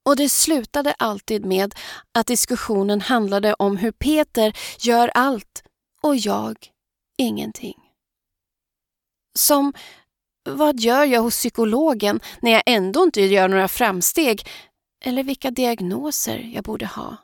[0.04, 1.74] Och det slutade alltid med
[2.14, 5.64] att diskussionen handlade om hur Peter gör allt
[6.02, 6.56] och jag
[7.18, 7.78] ingenting.
[9.38, 9.72] Som
[10.44, 14.48] vad gör jag hos psykologen när jag ändå inte gör några framsteg?
[15.04, 17.16] Eller vilka diagnoser jag borde ha.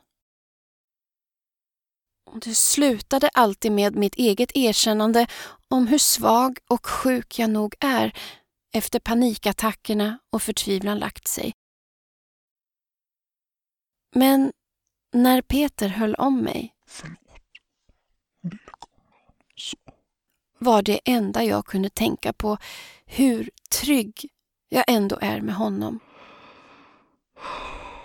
[2.31, 5.27] Och det slutade alltid med mitt eget erkännande
[5.67, 8.13] om hur svag och sjuk jag nog är
[8.73, 11.53] efter panikattackerna och förtvivlan lagt sig.
[14.15, 14.51] Men
[15.13, 16.73] när Peter höll om mig
[20.59, 22.57] var det enda jag kunde tänka på
[23.05, 24.29] hur trygg
[24.69, 25.99] jag ändå är med honom.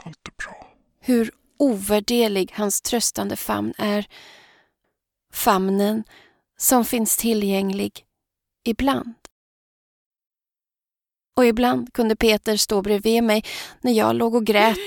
[0.04, 0.72] Allt är bra.
[1.00, 4.06] Hur ovärderlig hans tröstande famn är.
[5.32, 6.04] Famnen
[6.56, 8.06] som finns tillgänglig
[8.64, 9.14] ibland.
[11.36, 13.44] Och ibland kunde Peter stå bredvid mig
[13.80, 14.78] när jag låg och grät.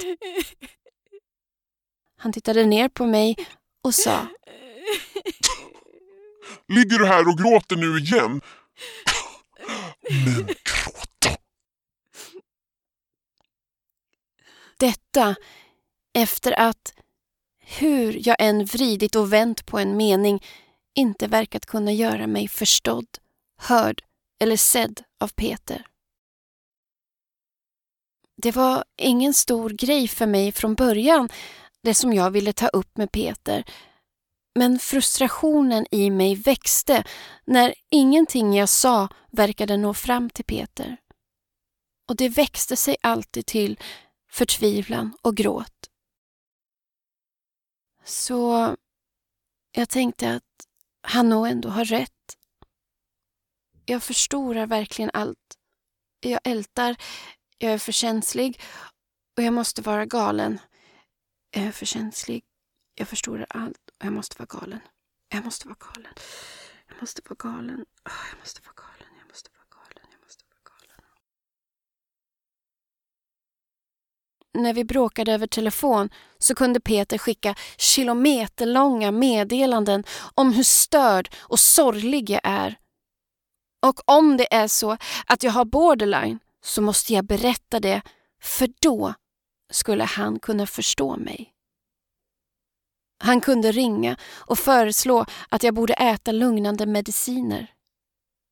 [2.18, 3.36] Han tittade ner på mig
[3.84, 4.28] och sa
[6.68, 8.42] Ligger du här och gråter nu igen?
[10.26, 11.36] Men gråt då!
[14.78, 15.36] Detta
[16.14, 16.94] efter att,
[17.60, 20.44] hur jag än vridit och vänt på en mening,
[20.96, 23.08] inte verkat kunna göra mig förstådd,
[23.58, 24.02] hörd
[24.40, 25.86] eller sedd av Peter.
[28.38, 31.30] Det var ingen stor grej för mig från början,
[31.82, 33.64] det som jag ville ta upp med Peter.
[34.60, 37.04] Men frustrationen i mig växte
[37.46, 40.98] när ingenting jag sa verkade nå fram till Peter.
[42.10, 43.80] Och det växte sig alltid till
[44.32, 45.90] förtvivlan och gråt.
[48.04, 48.76] Så
[49.72, 50.68] jag tänkte att
[51.02, 52.12] han nog ändå har rätt.
[53.86, 55.58] Jag förstorar verkligen allt.
[56.20, 56.96] Jag ältar,
[57.58, 58.62] jag är för känslig
[59.38, 60.60] och jag måste vara galen.
[61.52, 62.44] Jag är för känslig,
[62.96, 64.80] jag förstorar allt och jag måste vara galen.
[65.30, 66.14] Jag måste vara galen.
[66.88, 67.86] Jag måste vara galen.
[68.04, 69.14] Ah, jag måste vara galen.
[69.20, 70.08] Jag måste vara galen.
[70.12, 71.02] Jag måste vara galen.
[74.64, 80.04] När vi bråkade över telefon så kunde Peter skicka kilometerlånga meddelanden
[80.36, 82.80] om hur störd och sorglig jag är.
[83.86, 88.02] Och om det är så att jag har borderline så måste jag berätta det,
[88.42, 89.14] för då
[89.72, 91.52] skulle han kunna förstå mig.
[93.20, 97.74] Han kunde ringa och föreslå att jag borde äta lugnande mediciner.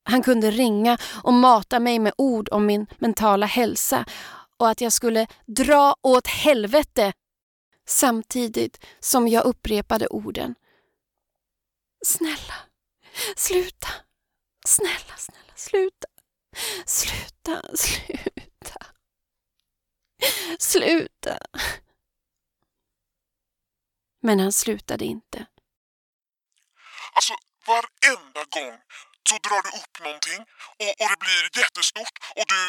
[0.04, 4.06] Han kunde ringa och mata mig med ord om min mentala hälsa
[4.58, 7.14] och att jag skulle dra åt helvete
[7.88, 10.56] samtidigt som jag upprepade orden.
[12.06, 12.56] Snälla,
[13.36, 13.88] sluta.
[14.68, 16.08] Snälla, snälla, sluta.
[16.86, 18.86] Sluta, sluta.
[20.60, 21.38] Sluta.
[24.22, 25.46] Men han slutade inte.
[27.14, 27.34] Alltså
[27.68, 28.80] varenda gång
[29.30, 30.42] så drar du upp någonting
[30.82, 32.62] och, och det blir jättestort och du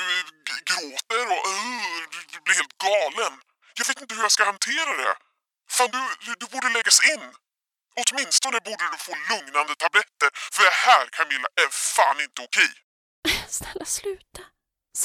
[0.71, 3.35] gråter och uh, du blir helt galen.
[3.79, 5.15] Jag vet inte hur jag ska hantera det.
[5.71, 7.25] Fan, du, du borde läggas in.
[8.03, 12.73] Åtminstone borde du få lugnande tabletter för det här Camilla är fan inte okej.
[13.59, 14.43] Snälla sluta.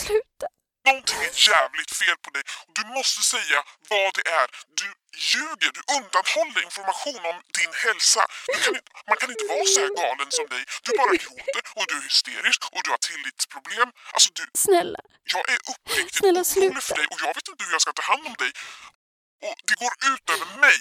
[0.02, 0.48] Sluta.
[0.88, 3.60] Någonting är jävligt fel på dig och du måste säga
[3.94, 4.48] vad det är.
[4.82, 4.88] Du
[5.32, 8.24] ljuger, du undanhåller information om din hälsa.
[8.64, 10.64] Kan inte, man kan inte vara så här galen som dig.
[10.86, 13.90] Du bara gråter och du är hysterisk och du har tillitsproblem.
[14.16, 14.44] Alltså du...
[14.66, 15.02] Snälla.
[15.36, 17.00] Jag är uppriktigt Snälla, orolig för sluta.
[17.00, 18.52] dig och jag vet inte hur jag ska ta hand om dig.
[19.48, 20.80] Och det går ut över mig.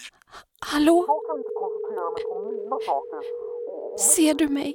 [0.73, 0.97] Hallå?
[1.13, 3.21] Jag kan inte koncentrera mig på mina saker.
[4.15, 4.71] Ser du mig?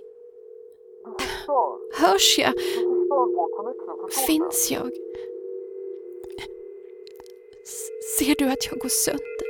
[1.93, 2.53] Hörs jag?
[4.27, 4.91] Finns jag?
[8.17, 9.43] Ser du att jag går sönder?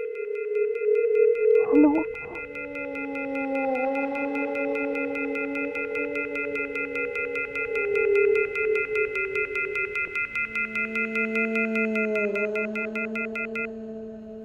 [1.67, 2.03] Hallå?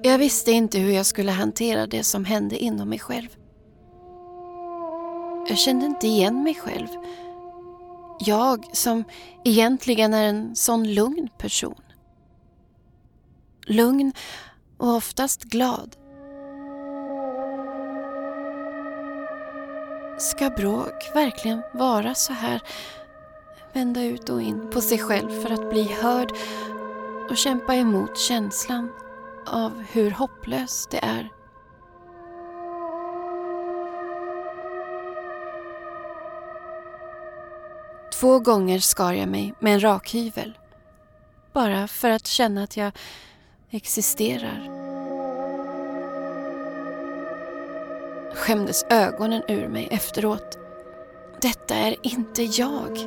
[0.03, 3.35] Jag visste inte hur jag skulle hantera det som hände inom mig själv.
[5.47, 6.87] Jag kände inte igen mig själv.
[8.29, 9.03] Jag som
[9.43, 11.81] egentligen är en sån lugn person.
[13.67, 14.13] Lugn
[14.77, 15.95] och oftast glad.
[20.19, 22.61] Ska bråk verkligen vara så här?
[23.73, 26.31] Vända ut och in på sig själv för att bli hörd
[27.29, 28.91] och kämpa emot känslan
[29.47, 31.38] av hur hopplöst det är.
[38.19, 40.57] Två gånger skar jag mig med en rakhyvel.
[41.53, 42.91] Bara för att känna att jag
[43.69, 44.69] existerar.
[48.35, 50.57] Skämdes ögonen ur mig efteråt.
[51.41, 52.97] Detta är inte jag.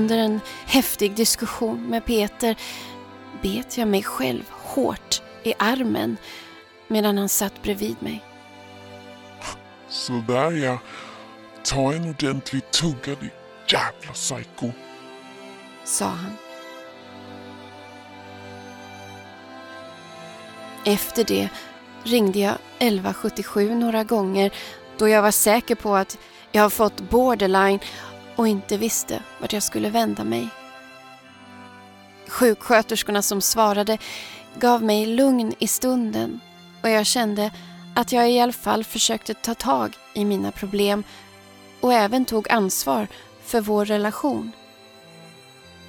[0.00, 2.56] Under en häftig diskussion med Peter
[3.42, 6.16] bet jag mig själv hårt i armen
[6.88, 8.24] medan han satt bredvid mig.
[9.88, 10.78] Sådär ja.
[11.64, 13.32] Ta en ordentlig tugga ditt
[13.68, 14.72] jävla psyko.
[15.84, 16.36] Sa han.
[20.84, 21.48] Efter det
[22.04, 24.52] ringde jag 1177 några gånger
[24.98, 26.18] då jag var säker på att
[26.52, 27.80] jag har fått borderline
[28.40, 30.48] och inte visste vart jag skulle vända mig.
[32.28, 33.98] Sjuksköterskorna som svarade
[34.58, 36.40] gav mig lugn i stunden
[36.82, 37.50] och jag kände
[37.94, 41.04] att jag i alla fall försökte ta tag i mina problem
[41.80, 43.08] och även tog ansvar
[43.44, 44.52] för vår relation.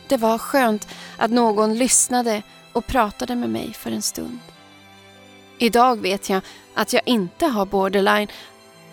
[0.08, 0.88] Det var skönt
[1.18, 2.42] att någon lyssnade
[2.74, 4.40] och pratade med mig för en stund.
[5.58, 6.42] Idag vet jag
[6.74, 8.28] att jag inte har borderline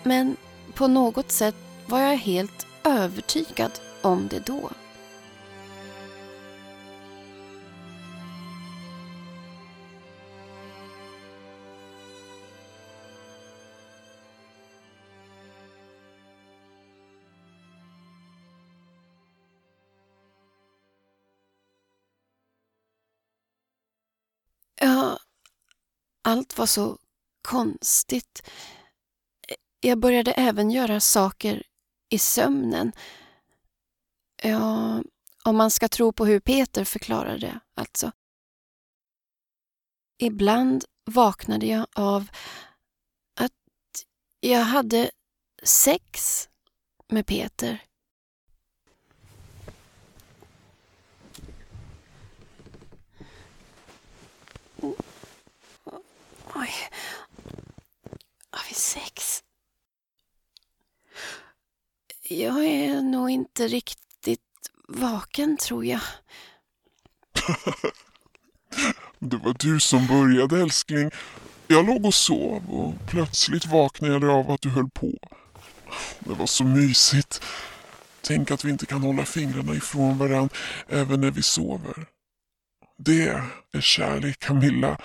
[0.03, 0.37] men
[0.73, 1.55] på något sätt
[1.85, 3.71] var jag helt övertygad
[4.01, 4.69] om det då.
[24.81, 25.19] Ja,
[26.21, 26.97] allt var så
[27.41, 28.49] konstigt.
[29.79, 31.63] Jag började även göra saker
[32.09, 32.91] i sömnen.
[34.43, 35.01] Ja,
[35.43, 38.11] om man ska tro på hur Peter förklarar det, alltså.
[40.17, 42.29] Ibland vaknade jag av
[43.39, 43.51] att
[44.39, 45.11] jag hade
[45.63, 46.49] sex
[47.07, 47.83] med Peter.
[56.55, 56.73] Oj.
[58.51, 59.43] Har vi sex?
[62.31, 64.41] Jag är nog inte riktigt
[64.87, 66.01] vaken, tror jag.
[69.19, 71.11] Det var du som började älskling.
[71.67, 75.13] Jag låg och sov och plötsligt vaknade jag av att du höll på.
[76.19, 77.43] Det var så mysigt.
[78.21, 80.55] Tänk att vi inte kan hålla fingrarna ifrån varandra
[80.87, 82.05] även när vi sover.
[82.97, 83.27] Det
[83.71, 84.97] är kärlek, Camilla.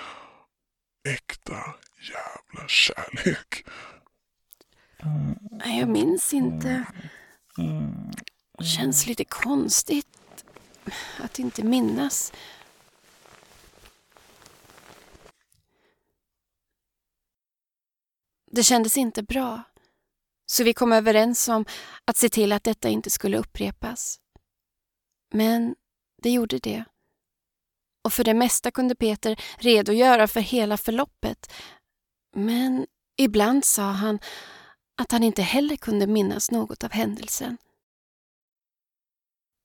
[1.07, 1.57] Äkta
[2.01, 3.65] jävla kärlek.
[5.79, 6.85] Jag minns inte.
[7.57, 8.11] Mm.
[8.63, 10.45] Känns lite konstigt
[11.19, 12.33] att inte minnas.
[18.51, 19.63] Det kändes inte bra.
[20.45, 21.65] Så vi kom överens om
[22.05, 24.19] att se till att detta inte skulle upprepas.
[25.33, 25.75] Men
[26.21, 26.85] det gjorde det.
[28.03, 31.53] Och för det mesta kunde Peter redogöra för hela förloppet.
[32.35, 32.87] Men
[33.17, 34.19] ibland sa han
[34.95, 37.57] att han inte heller kunde minnas något av händelsen.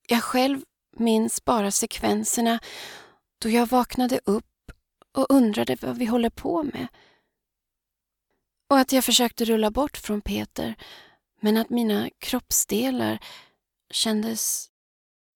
[0.09, 0.65] Jag själv
[0.97, 2.61] minns bara sekvenserna
[3.39, 4.73] då jag vaknade upp
[5.13, 6.89] och undrade vad vi håller på med.
[8.69, 10.75] Och att jag försökte rulla bort från Peter
[11.41, 13.19] men att mina kroppsdelar
[13.91, 14.71] kändes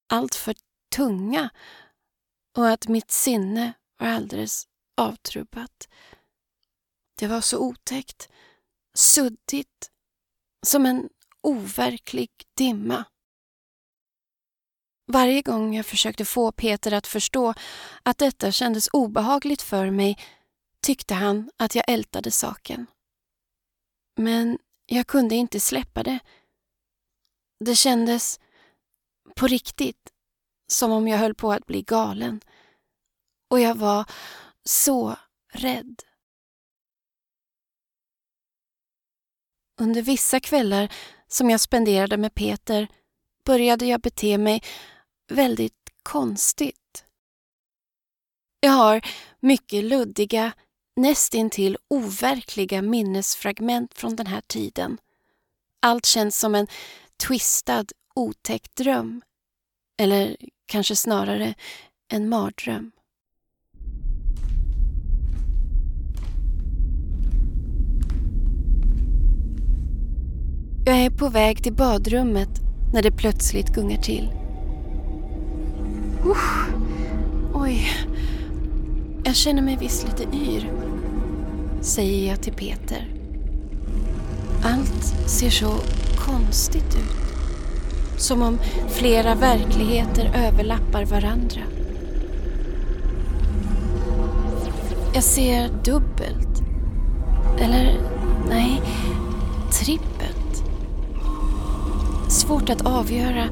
[0.09, 0.55] alltför
[0.97, 1.51] tunga
[2.57, 4.67] och att mitt sinne var alldeles
[4.97, 5.89] avtrubbat.
[7.19, 8.29] Det var så otäckt
[8.95, 9.91] suddigt,
[10.67, 11.09] som en
[11.43, 13.05] overklig dimma.
[15.07, 17.55] Varje gång jag försökte få Peter att förstå
[18.03, 20.19] att detta kändes obehagligt för mig
[20.83, 22.87] tyckte han att jag ältade saken.
[24.17, 26.19] Men jag kunde inte släppa det.
[27.65, 28.41] Det kändes
[29.37, 30.13] på riktigt
[30.73, 32.41] som om jag höll på att bli galen.
[33.51, 34.05] Och jag var
[34.65, 35.17] så
[35.53, 36.03] rädd.
[39.81, 40.93] Under vissa kvällar
[41.29, 42.89] som jag spenderade med Peter
[43.45, 44.63] började jag bete mig
[45.29, 47.05] väldigt konstigt.
[48.61, 49.07] Jag har
[49.41, 50.53] mycket luddiga,
[50.97, 54.99] nästintill overkliga minnesfragment från den här tiden.
[55.83, 56.67] Allt känns som en
[57.27, 59.23] twistad, otäck dröm.
[59.99, 61.55] Eller kanske snarare
[62.09, 62.93] en mardröm.
[70.87, 72.49] Jag är på väg till badrummet
[72.93, 74.31] när det plötsligt gungar till.
[76.27, 76.69] Usch,
[77.55, 77.89] oj,
[79.25, 80.73] jag känner mig visst lite yr,
[81.81, 83.09] säger jag till Peter.
[84.65, 85.75] Allt ser så
[86.19, 87.37] konstigt ut.
[88.21, 88.59] Som om
[88.89, 91.61] flera verkligheter överlappar varandra.
[95.15, 96.63] Jag ser dubbelt.
[97.61, 98.01] Eller,
[98.49, 98.83] nej,
[99.73, 100.44] trippelt.
[102.35, 103.45] Svårt att avgöra,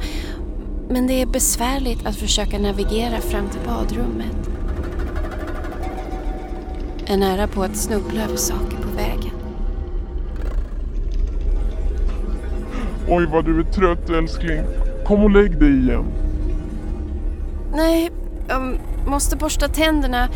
[0.89, 4.51] men det är besvärligt att försöka navigera fram till badrummet.
[7.07, 9.33] Är nära på att snubbla över saker på vägen.
[13.09, 14.63] Oj vad du är trött älskling.
[15.07, 16.05] Kom och lägg dig igen.
[17.75, 18.11] Nej,
[18.49, 20.29] jag måste borsta tänderna.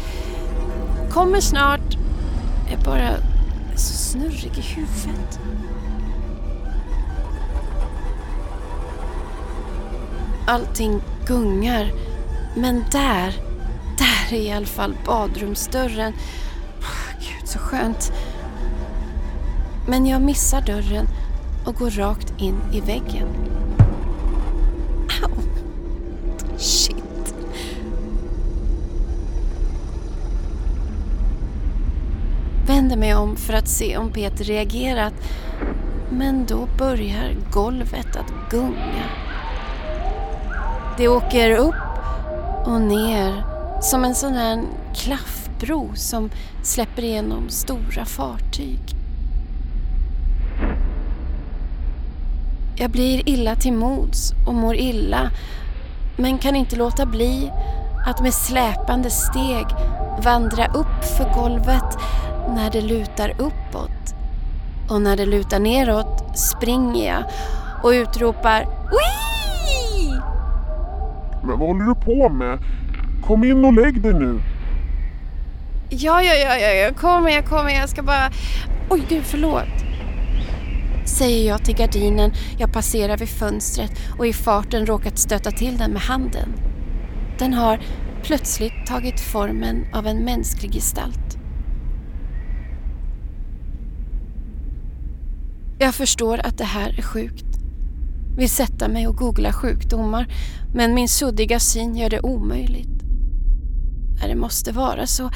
[1.11, 1.97] Kommer snart.
[2.71, 3.09] Jag är bara
[3.77, 5.41] så snurrig i huvudet.
[10.47, 11.93] Allting gungar.
[12.57, 13.35] Men där,
[13.99, 16.13] där är i alla fall badrumsdörren.
[17.21, 18.13] Gud, så skönt.
[19.89, 21.07] Men jag missar dörren
[21.67, 23.29] och går rakt in i väggen.
[25.23, 25.31] Au.
[26.59, 27.35] Shit.
[32.67, 35.15] Vänder mig om för att se om Peter reagerat.
[36.11, 39.26] Men då börjar golvet att gunga.
[40.99, 41.75] Det åker upp
[42.65, 43.45] och ner
[43.81, 44.63] som en sån här
[44.95, 46.31] klaffbro som
[46.63, 48.81] släpper igenom stora fartyg.
[52.77, 55.31] Jag blir illa till mods och mår illa
[56.17, 57.53] men kan inte låta bli
[58.07, 59.67] att med släpande steg
[60.23, 61.99] vandra upp för golvet
[62.49, 64.15] när det lutar uppåt.
[64.91, 67.25] Och när det lutar neråt springer jag
[67.83, 69.26] och utropar Wii!
[71.47, 72.59] Men vad håller du på med?
[73.27, 74.41] Kom in och lägg dig nu.
[75.91, 78.31] Ja, ja, ja, ja, jag kommer, jag kommer, jag ska bara...
[78.91, 79.65] Oj, gud, förlåt.
[81.05, 85.91] Säger jag till gardinen jag passerar vid fönstret och i farten råkat stöta till den
[85.91, 86.49] med handen.
[87.39, 87.81] Den har
[88.23, 91.39] plötsligt tagit formen av en mänsklig gestalt.
[95.79, 97.56] Jag förstår att det här är sjukt.
[98.37, 100.27] Vill sätta mig och googla sjukdomar
[100.75, 103.03] men min suddiga syn gör det omöjligt.
[104.23, 105.31] Det måste vara så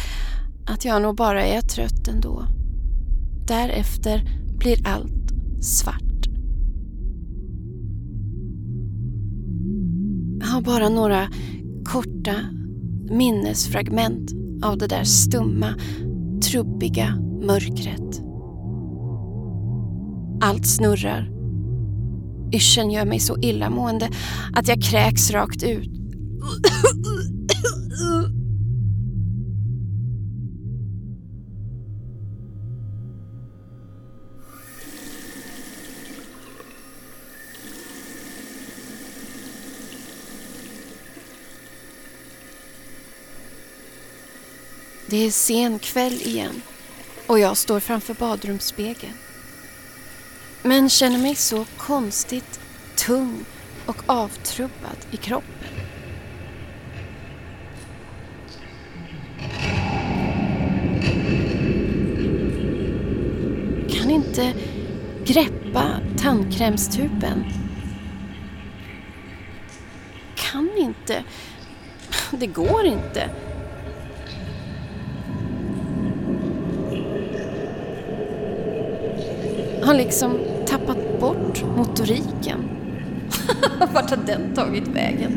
[0.67, 2.45] att jag nog bara är trött ändå.
[3.47, 4.23] Därefter
[4.59, 6.27] blir allt svart.
[10.41, 11.29] Jag har bara några
[11.85, 12.35] korta
[13.11, 14.33] minnesfragment
[14.63, 15.75] av det där stumma,
[16.51, 18.23] trubbiga mörkret.
[20.41, 21.40] Allt snurrar.
[22.53, 24.11] Yrseln gör mig så illamående
[24.55, 25.89] att jag kräks rakt ut.
[45.07, 46.63] Det är sen kväll igen
[47.27, 49.20] och jag står framför badrumsspegeln.
[50.63, 52.61] Men känner mig så konstigt
[52.97, 53.45] tung
[53.87, 55.69] och avtrubbad i kroppen.
[63.89, 64.53] Kan inte
[65.25, 67.45] greppa tandkrämstuben.
[70.37, 71.25] Kan inte.
[72.31, 73.31] Det går inte.
[79.83, 82.71] Han liksom tappat bort motoriken.
[83.93, 85.33] Vart har den tagit vägen?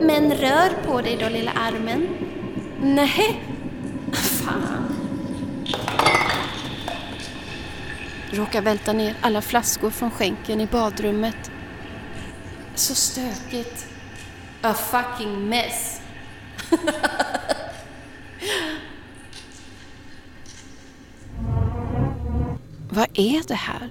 [0.00, 2.08] Men rör på dig då lilla armen.
[2.82, 3.42] Nej,
[4.12, 4.96] fan.
[8.30, 11.50] Råkar välta ner alla flaskor från skänken i badrummet.
[12.74, 13.86] Så stökigt.
[14.62, 16.00] A fucking mess.
[23.18, 23.90] är det här?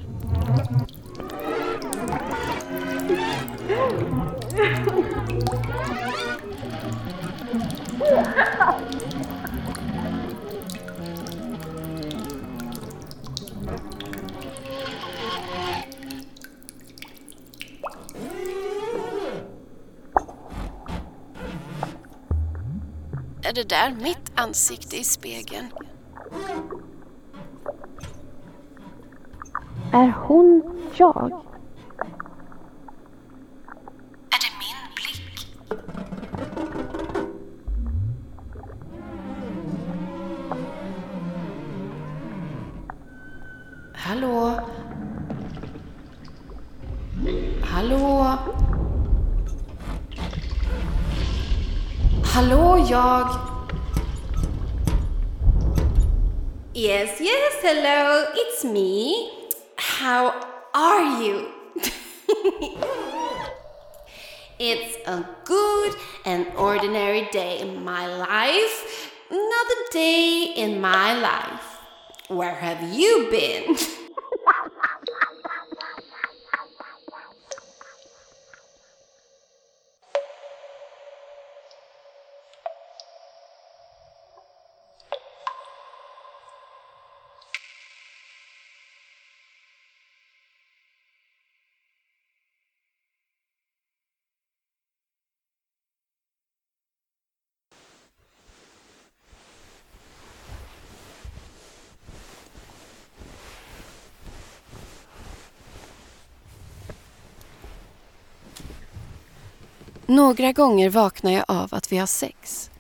[23.42, 25.68] Är det där mitt ansikte i spegeln?
[29.96, 30.64] Är hon
[31.00, 31.32] jag?
[34.32, 35.48] Är det min blick?
[43.94, 44.60] Hallå?
[47.64, 48.38] Hallå?
[52.24, 53.28] Hallå, jag...
[56.74, 59.35] Yes, yes, hello, it's me.
[67.32, 69.12] Day in my life.
[69.30, 71.80] Another day in my life.
[72.28, 73.76] Where have you been?
[110.08, 112.72] Några gånger vaknar jag av att vi har sex.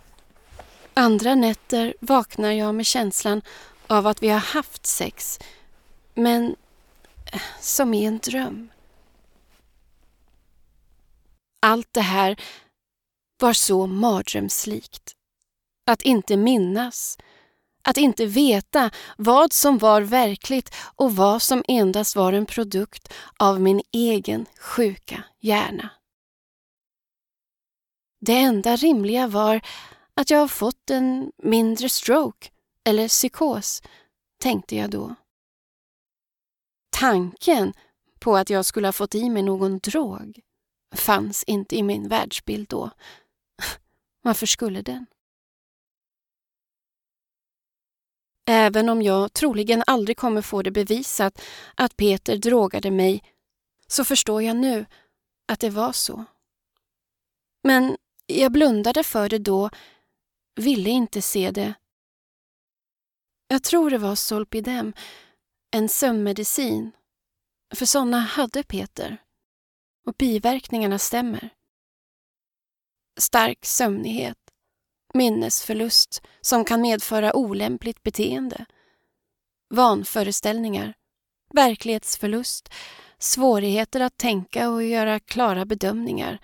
[0.93, 3.41] Andra nätter vaknar jag med känslan
[3.87, 5.39] av att vi har haft sex,
[6.13, 6.55] men
[7.31, 8.69] eh, som i en dröm.
[11.61, 12.41] Allt det här
[13.39, 15.11] var så mardrömslikt.
[15.87, 17.17] Att inte minnas,
[17.83, 23.61] att inte veta vad som var verkligt och vad som endast var en produkt av
[23.61, 25.89] min egen sjuka hjärna.
[28.25, 29.61] Det enda rimliga var
[30.13, 32.49] att jag har fått en mindre stroke
[32.83, 33.81] eller psykos,
[34.39, 35.15] tänkte jag då.
[36.89, 37.73] Tanken
[38.19, 40.39] på att jag skulle ha fått i mig någon drog
[40.95, 42.89] fanns inte i min världsbild då.
[44.21, 45.05] Varför skulle den?
[48.45, 51.41] Även om jag troligen aldrig kommer få det bevisat
[51.75, 53.23] att Peter drogade mig
[53.87, 54.85] så förstår jag nu
[55.47, 56.25] att det var så.
[57.63, 59.69] Men jag blundade för det då,
[60.55, 61.73] ville inte se det.
[63.47, 64.93] Jag tror det var Solpidem,
[65.71, 66.91] en sömnmedicin.
[67.75, 69.17] För sådana hade Peter.
[70.07, 71.49] Och biverkningarna stämmer.
[73.19, 74.37] Stark sömnighet,
[75.13, 78.65] minnesförlust som kan medföra olämpligt beteende,
[79.69, 80.93] vanföreställningar,
[81.53, 82.69] verklighetsförlust,
[83.17, 86.39] svårigheter att tänka och göra klara bedömningar,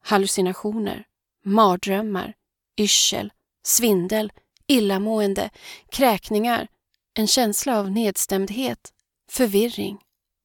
[0.00, 1.07] hallucinationer,
[1.48, 2.34] mardrömmar,
[2.80, 3.32] yrsel,
[3.64, 4.32] svindel,
[4.66, 5.50] illamående,
[5.90, 6.68] kräkningar,
[7.14, 8.92] en känsla av nedstämdhet,
[9.30, 9.98] förvirring,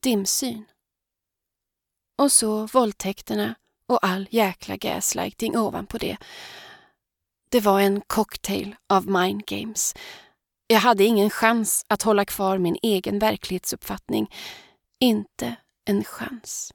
[0.03, 0.65] dimsyn.
[2.17, 3.55] Och så våldtäkterna
[3.87, 6.17] och all jäkla gaslighting ovanpå det.
[7.49, 9.95] Det var en cocktail av mind games.
[10.67, 14.35] Jag hade ingen chans att hålla kvar min egen verklighetsuppfattning.
[14.99, 16.73] Inte en chans.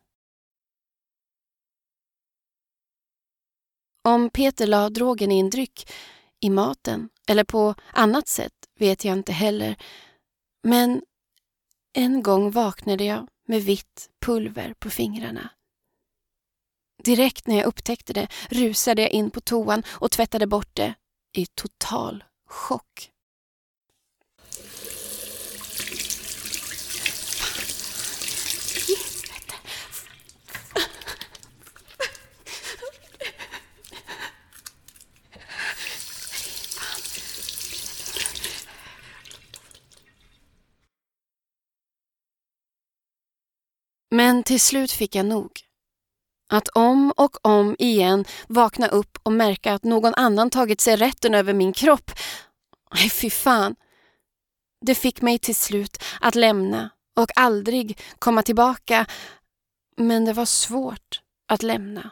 [4.09, 5.93] Om Peter la drogen i en dryck,
[6.41, 9.77] i maten eller på annat sätt vet jag inte heller.
[10.63, 11.03] Men
[11.93, 15.51] en gång vaknade jag med vitt pulver på fingrarna.
[17.05, 20.95] Direkt när jag upptäckte det rusade jag in på toan och tvättade bort det
[21.37, 23.11] i total chock.
[44.11, 45.61] Men till slut fick jag nog.
[46.51, 51.35] Att om och om igen vakna upp och märka att någon annan tagit sig rätten
[51.35, 52.11] över min kropp.
[52.95, 53.77] Nej, fy fan.
[54.87, 59.07] Det fick mig till slut att lämna och aldrig komma tillbaka.
[59.97, 62.11] Men det var svårt att lämna.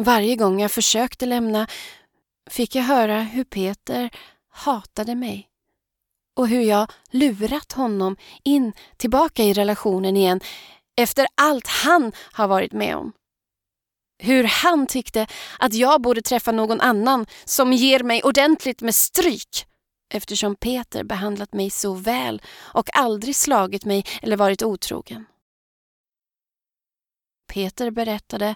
[0.00, 1.66] Varje gång jag försökte lämna
[2.50, 4.10] fick jag höra hur Peter
[4.48, 5.48] hatade mig
[6.38, 10.40] och hur jag lurat honom in tillbaka i relationen igen
[10.96, 13.12] efter allt han har varit med om.
[14.18, 15.26] Hur han tyckte
[15.58, 19.66] att jag borde träffa någon annan som ger mig ordentligt med stryk
[20.14, 25.24] eftersom Peter behandlat mig så väl och aldrig slagit mig eller varit otrogen.
[27.52, 28.54] Peter berättade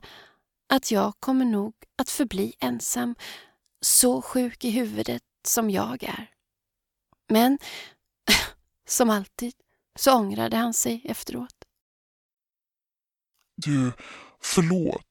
[0.72, 3.14] att jag kommer nog att förbli ensam,
[3.80, 6.32] så sjuk i huvudet som jag är.
[7.32, 7.58] Men
[8.88, 9.52] som alltid
[9.98, 11.54] så ångrade han sig efteråt.
[13.56, 13.92] Du,
[14.42, 15.06] förlåt.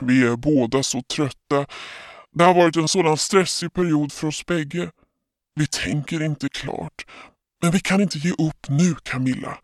[0.00, 1.66] Vi är båda så trötta.
[2.32, 4.90] Det har varit en sådan stressig period för oss bägge.
[5.54, 7.06] Vi tänker inte klart.
[7.62, 9.58] Men vi kan inte ge upp nu, Camilla.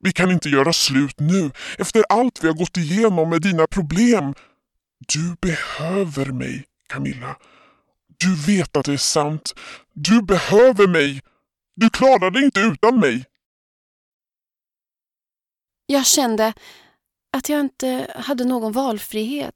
[0.00, 4.34] Vi kan inte göra slut nu, efter allt vi har gått igenom med dina problem.
[4.98, 7.36] Du behöver mig, Camilla.
[8.18, 9.54] Du vet att det är sant.
[9.92, 11.22] Du behöver mig.
[11.74, 13.24] Du klarar dig inte utan mig.
[15.86, 16.52] Jag kände
[17.32, 19.54] att jag inte hade någon valfrihet.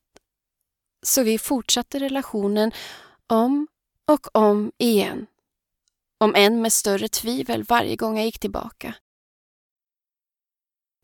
[1.03, 2.73] Så vi fortsatte relationen
[3.27, 3.69] om
[4.09, 5.27] och om igen.
[6.19, 8.95] Om än med större tvivel varje gång jag gick tillbaka.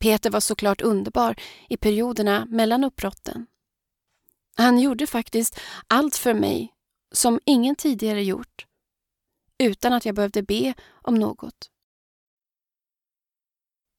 [0.01, 1.37] Peter var såklart underbar
[1.69, 3.47] i perioderna mellan uppbrotten.
[4.57, 6.76] Han gjorde faktiskt allt för mig
[7.13, 8.67] som ingen tidigare gjort
[9.59, 11.71] utan att jag behövde be om något.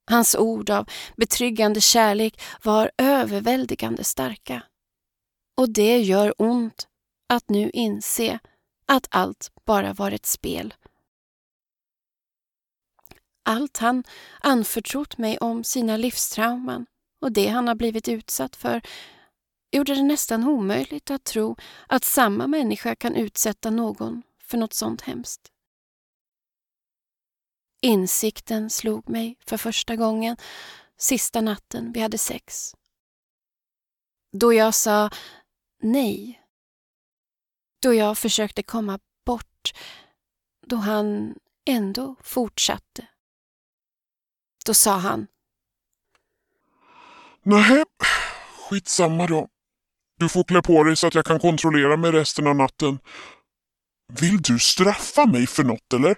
[0.09, 4.63] Hans ord av betryggande kärlek var överväldigande starka.
[5.57, 6.87] Och det gör ont
[7.29, 8.39] att nu inse
[8.85, 10.73] att allt bara var ett spel.
[13.43, 14.03] Allt han
[14.39, 16.85] anförtrott mig om sina livstrauman
[17.21, 18.81] och det han har blivit utsatt för
[19.71, 21.55] gjorde det nästan omöjligt att tro
[21.87, 25.51] att samma människa kan utsätta någon för något sånt hemskt.
[27.81, 30.37] Insikten slog mig för första gången
[30.97, 32.75] sista natten vi hade sex.
[34.31, 35.09] Då jag sa
[35.81, 36.43] nej.
[37.81, 39.73] Då jag försökte komma bort.
[40.65, 43.07] Då han ändå fortsatte.
[44.65, 45.27] Då sa han.
[47.43, 47.83] Nej,
[48.69, 49.47] skitsamma då.
[50.19, 52.99] Du får klä på dig så att jag kan kontrollera mig resten av natten.
[54.19, 56.17] Vill du straffa mig för något eller?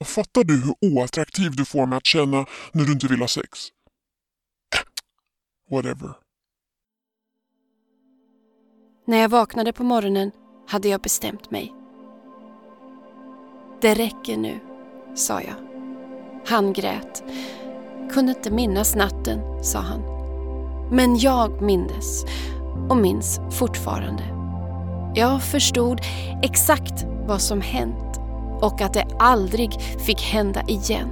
[0.00, 3.28] Och fattar du hur oattraktiv du får mig att känna när du inte vill ha
[3.28, 3.68] sex?
[5.70, 6.14] Whatever.
[9.06, 10.30] När jag vaknade på morgonen
[10.68, 11.74] hade jag bestämt mig.
[13.80, 14.60] Det räcker nu,
[15.14, 15.54] sa jag.
[16.46, 17.24] Han grät.
[18.12, 20.00] Kunde inte minnas natten, sa han.
[20.90, 22.24] Men jag mindes
[22.88, 24.22] och minns fortfarande.
[25.14, 26.00] Jag förstod
[26.42, 28.20] exakt vad som hänt
[28.60, 31.08] och att det aldrig fick hända igen.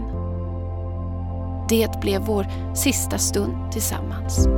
[1.68, 4.48] Det blev vår sista stund tillsammans.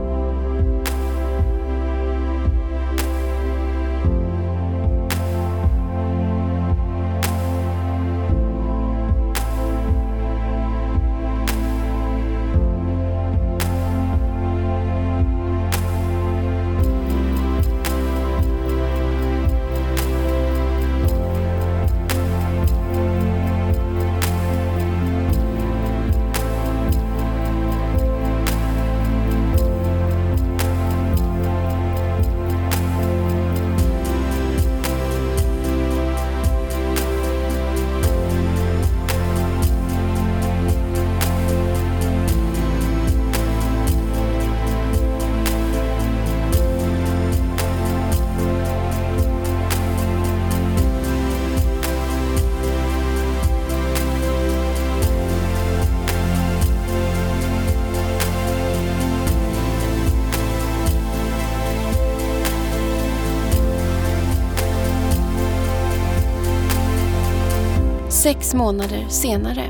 [68.57, 69.65] Månader senare.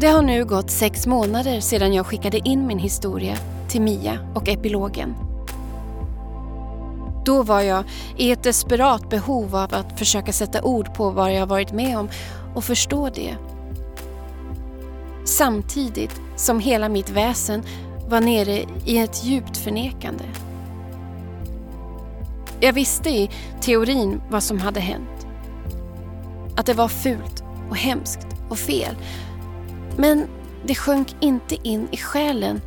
[0.00, 3.36] Det har nu gått sex månader sedan jag skickade in min historia
[3.68, 5.14] till Mia och epilogen.
[7.24, 7.84] Då var jag
[8.16, 12.08] i ett desperat behov av att försöka sätta ord på vad jag varit med om
[12.54, 13.36] och förstå det.
[15.24, 17.62] Samtidigt som hela mitt väsen
[18.08, 20.24] var nere i ett djupt förnekande.
[22.60, 25.21] Jag visste i teorin vad som hade hänt.
[26.56, 28.96] Att det var fult och hemskt och fel.
[29.96, 30.26] Men
[30.64, 32.60] det sjönk inte in i själen.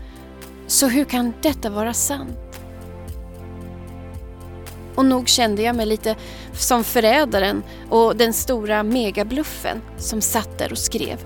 [0.67, 2.61] Så hur kan detta vara sant?
[4.95, 6.15] Och nog kände jag mig lite
[6.53, 11.25] som förrädaren och den stora megabluffen som satt där och skrev.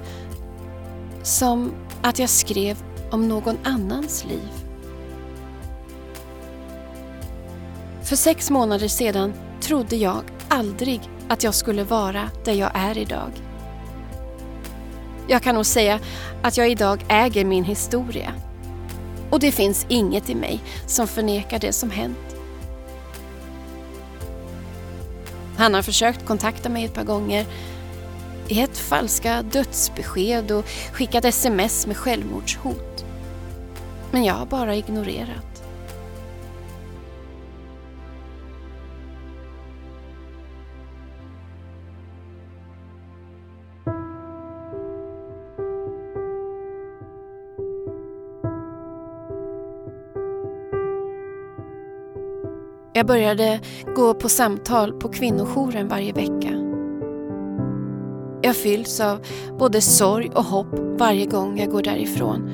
[1.23, 2.77] Som att jag skrev
[3.11, 4.49] om någon annans liv.
[8.03, 13.31] För sex månader sedan trodde jag aldrig att jag skulle vara där jag är idag.
[15.27, 15.99] Jag kan nog säga
[16.41, 18.33] att jag idag äger min historia.
[19.29, 22.35] Och det finns inget i mig som förnekar det som hänt.
[25.57, 27.45] Han har försökt kontakta mig ett par gånger,
[28.47, 33.05] gett falska dödsbesked och skickat sms med självmordshot.
[34.11, 35.48] Men jag har bara ignorerat.
[52.99, 53.59] Jag började
[53.95, 56.49] gå på samtal på kvinnojouren varje vecka.
[58.41, 59.19] Jag fylls av
[59.59, 62.49] både sorg och hopp varje gång jag går därifrån.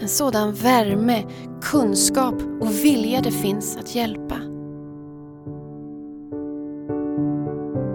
[0.00, 1.24] En sådan värme,
[1.62, 4.36] kunskap och vilja det finns att hjälpa.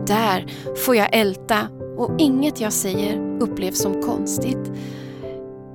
[0.07, 0.45] Där
[0.85, 4.71] får jag älta och inget jag säger upplevs som konstigt.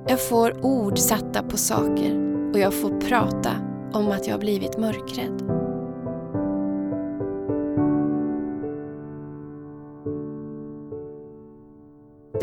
[0.07, 2.21] Jag får ord satta på saker
[2.53, 3.51] och jag får prata
[3.93, 5.54] om att jag blivit mörkrädd.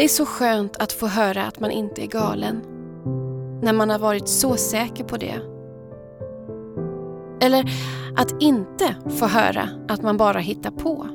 [0.03, 2.62] Det är så skönt att få höra att man inte är galen.
[3.62, 5.40] När man har varit så säker på det.
[7.40, 7.64] Eller
[8.16, 11.07] att inte få höra att man bara hittar på.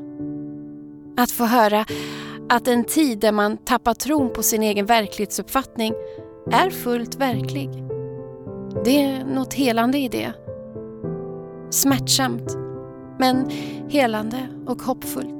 [1.17, 1.85] Att få höra
[2.49, 5.93] att en tid där man tappar tron på sin egen verklighetsuppfattning
[6.51, 7.69] är fullt verklig.
[8.85, 10.33] Det är något helande i det.
[11.69, 12.57] Smärtsamt,
[13.19, 13.51] men
[13.89, 15.36] helande och hoppfullt.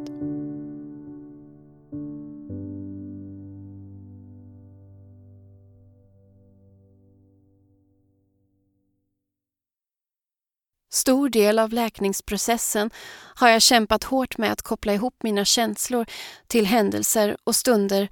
[11.07, 12.89] Stor del av läkningsprocessen
[13.35, 16.05] har jag kämpat hårt med att koppla ihop mina känslor
[16.47, 18.09] till händelser och stunder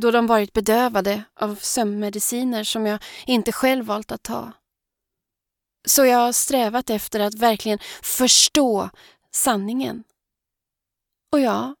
[0.00, 4.52] då de varit bedövade av sömnmediciner som jag inte själv valt att ta.
[5.88, 8.90] Så jag har strävat efter att verkligen förstå
[9.30, 10.04] sanningen.
[11.32, 11.74] Och jag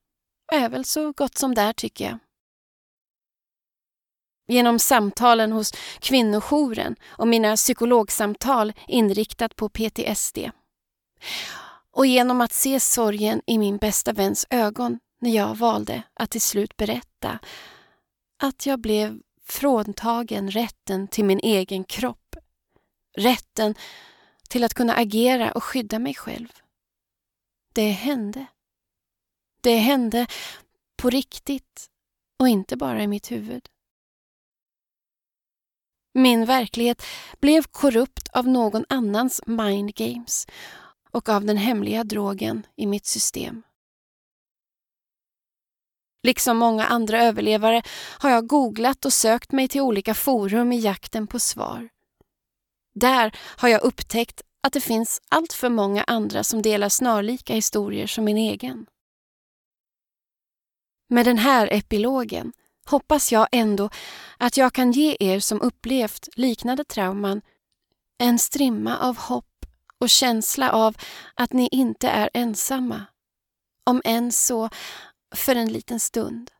[0.52, 2.18] är väl så gott som där tycker jag
[4.48, 10.38] genom samtalen hos kvinnojouren och mina psykologsamtal inriktat på PTSD.
[11.90, 16.40] Och genom att se sorgen i min bästa väns ögon när jag valde att till
[16.40, 17.38] slut berätta
[18.42, 22.36] att jag blev fråntagen rätten till min egen kropp.
[23.18, 23.74] Rätten
[24.48, 26.48] till att kunna agera och skydda mig själv.
[27.72, 28.46] Det hände.
[29.60, 30.26] Det hände
[30.96, 31.86] på riktigt
[32.38, 33.68] och inte bara i mitt huvud.
[36.18, 37.02] Min verklighet
[37.40, 40.46] blev korrupt av någon annans mind games
[41.10, 43.62] och av den hemliga drogen i mitt system.
[46.22, 47.82] Liksom många andra överlevare
[48.18, 51.88] har jag googlat och sökt mig till olika forum i jakten på svar.
[52.94, 58.06] Där har jag upptäckt att det finns allt för många andra som delar snarlika historier
[58.06, 58.86] som min egen.
[61.08, 62.52] Med den här epilogen
[62.86, 63.90] hoppas jag ändå
[64.38, 67.42] att jag kan ge er som upplevt liknande trauman
[68.18, 69.66] en strimma av hopp
[70.00, 70.96] och känsla av
[71.34, 73.02] att ni inte är ensamma.
[73.84, 74.68] Om än så
[75.34, 76.50] för en liten stund.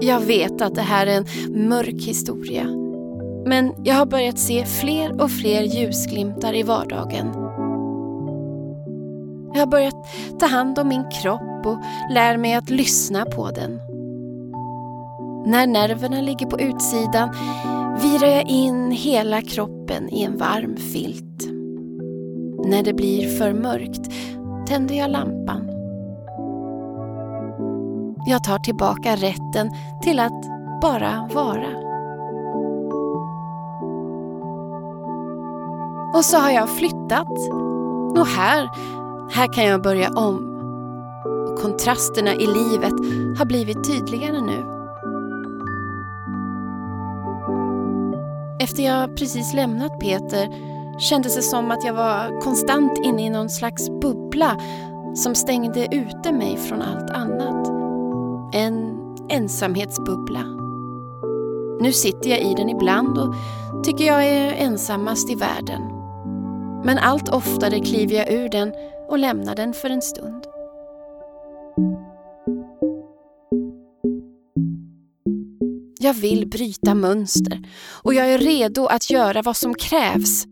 [0.00, 2.81] Jag vet att det här är en mörk historia
[3.46, 7.26] men jag har börjat se fler och fler ljusglimtar i vardagen.
[9.54, 10.06] Jag har börjat
[10.40, 11.78] ta hand om min kropp och
[12.10, 13.80] lär mig att lyssna på den.
[15.46, 17.28] När nerverna ligger på utsidan
[18.02, 21.48] virar jag in hela kroppen i en varm filt.
[22.64, 24.12] När det blir för mörkt
[24.66, 25.68] tänder jag lampan.
[28.26, 29.70] Jag tar tillbaka rätten
[30.02, 30.42] till att
[30.82, 31.81] bara vara.
[36.14, 37.50] Och så har jag flyttat.
[38.18, 38.70] Och här,
[39.30, 40.48] här kan jag börja om.
[41.48, 42.94] Och kontrasterna i livet
[43.38, 44.72] har blivit tydligare nu.
[48.60, 50.48] Efter jag precis lämnat Peter
[50.98, 54.56] kändes det som att jag var konstant inne i någon slags bubbla
[55.14, 57.68] som stängde ute mig från allt annat.
[58.54, 58.98] En
[59.28, 60.44] ensamhetsbubbla.
[61.80, 63.34] Nu sitter jag i den ibland och
[63.84, 66.01] tycker jag är ensammast i världen.
[66.84, 68.72] Men allt oftare kliver jag ur den
[69.08, 70.46] och lämnar den för en stund.
[76.00, 77.62] Jag vill bryta mönster
[78.02, 80.44] och jag är redo att göra vad som krävs.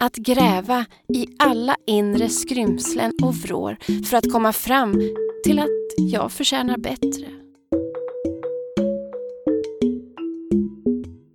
[0.00, 5.00] Att gräva i alla inre skrymslen och vrår för att komma fram
[5.44, 5.68] till att
[5.98, 7.26] jag förtjänar bättre.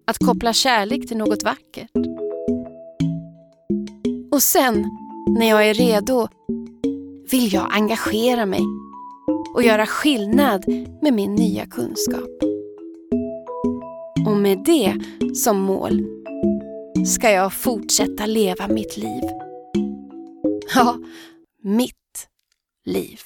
[0.05, 2.22] Att koppla kärlek till något vackert.
[4.33, 4.97] Och sen,
[5.39, 6.27] när jag är redo,
[7.31, 8.61] vill jag engagera mig
[9.55, 10.65] och göra skillnad
[11.01, 12.29] med min nya kunskap.
[14.27, 14.93] Och med det
[15.35, 16.05] som mål
[17.05, 19.23] ska jag fortsätta leva mitt liv.
[20.75, 20.97] Ja,
[21.63, 22.27] mitt
[22.85, 23.19] liv.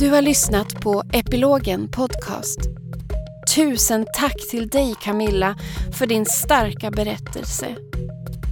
[0.00, 2.58] Du har lyssnat på Epilogen Podcast.
[3.54, 5.56] Tusen tack till dig Camilla
[5.98, 7.76] för din starka berättelse.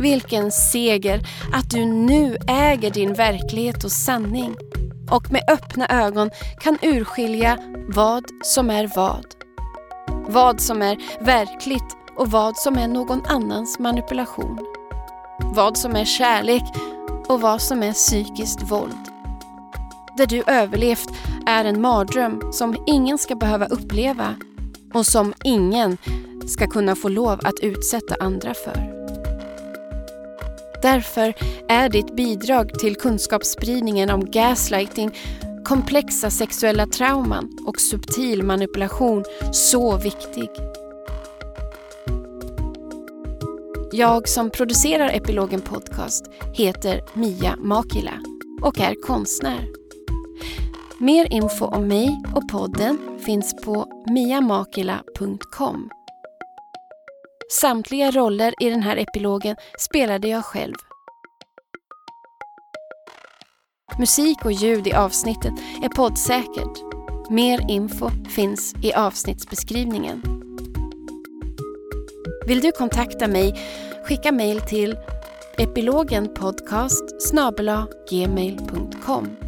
[0.01, 1.21] Vilken seger
[1.53, 4.57] att du nu äger din verklighet och sanning
[5.11, 6.31] och med öppna ögon
[6.61, 9.27] kan urskilja vad som är vad.
[10.29, 14.59] Vad som är verkligt och vad som är någon annans manipulation.
[15.39, 16.65] Vad som är kärlek
[17.29, 19.18] och vad som är psykiskt våld.
[20.19, 21.09] Det du överlevt
[21.47, 24.35] är en mardröm som ingen ska behöva uppleva
[24.95, 25.97] och som ingen
[26.47, 28.99] ska kunna få lov att utsätta andra för.
[30.83, 31.35] Därför
[31.69, 35.19] är ditt bidrag till kunskapsspridningen om gaslighting,
[35.65, 40.49] komplexa sexuella trauman och subtil manipulation så viktig.
[43.93, 48.15] Jag som producerar Epilogen Podcast heter Mia Makila
[48.63, 49.78] och är konstnär.
[51.01, 55.91] Mer info om mig och podden finns på miamakila.com.
[57.61, 60.75] Samtliga roller i den här epilogen spelade jag själv.
[63.99, 66.79] Musik och ljud i avsnittet är poddsäkert.
[67.31, 70.23] Mer info finns i avsnittsbeskrivningen.
[72.47, 73.55] Vill du kontakta mig,
[74.05, 74.97] skicka mejl till
[75.59, 77.33] epilogenpodcast
[78.11, 79.48] gmail.com.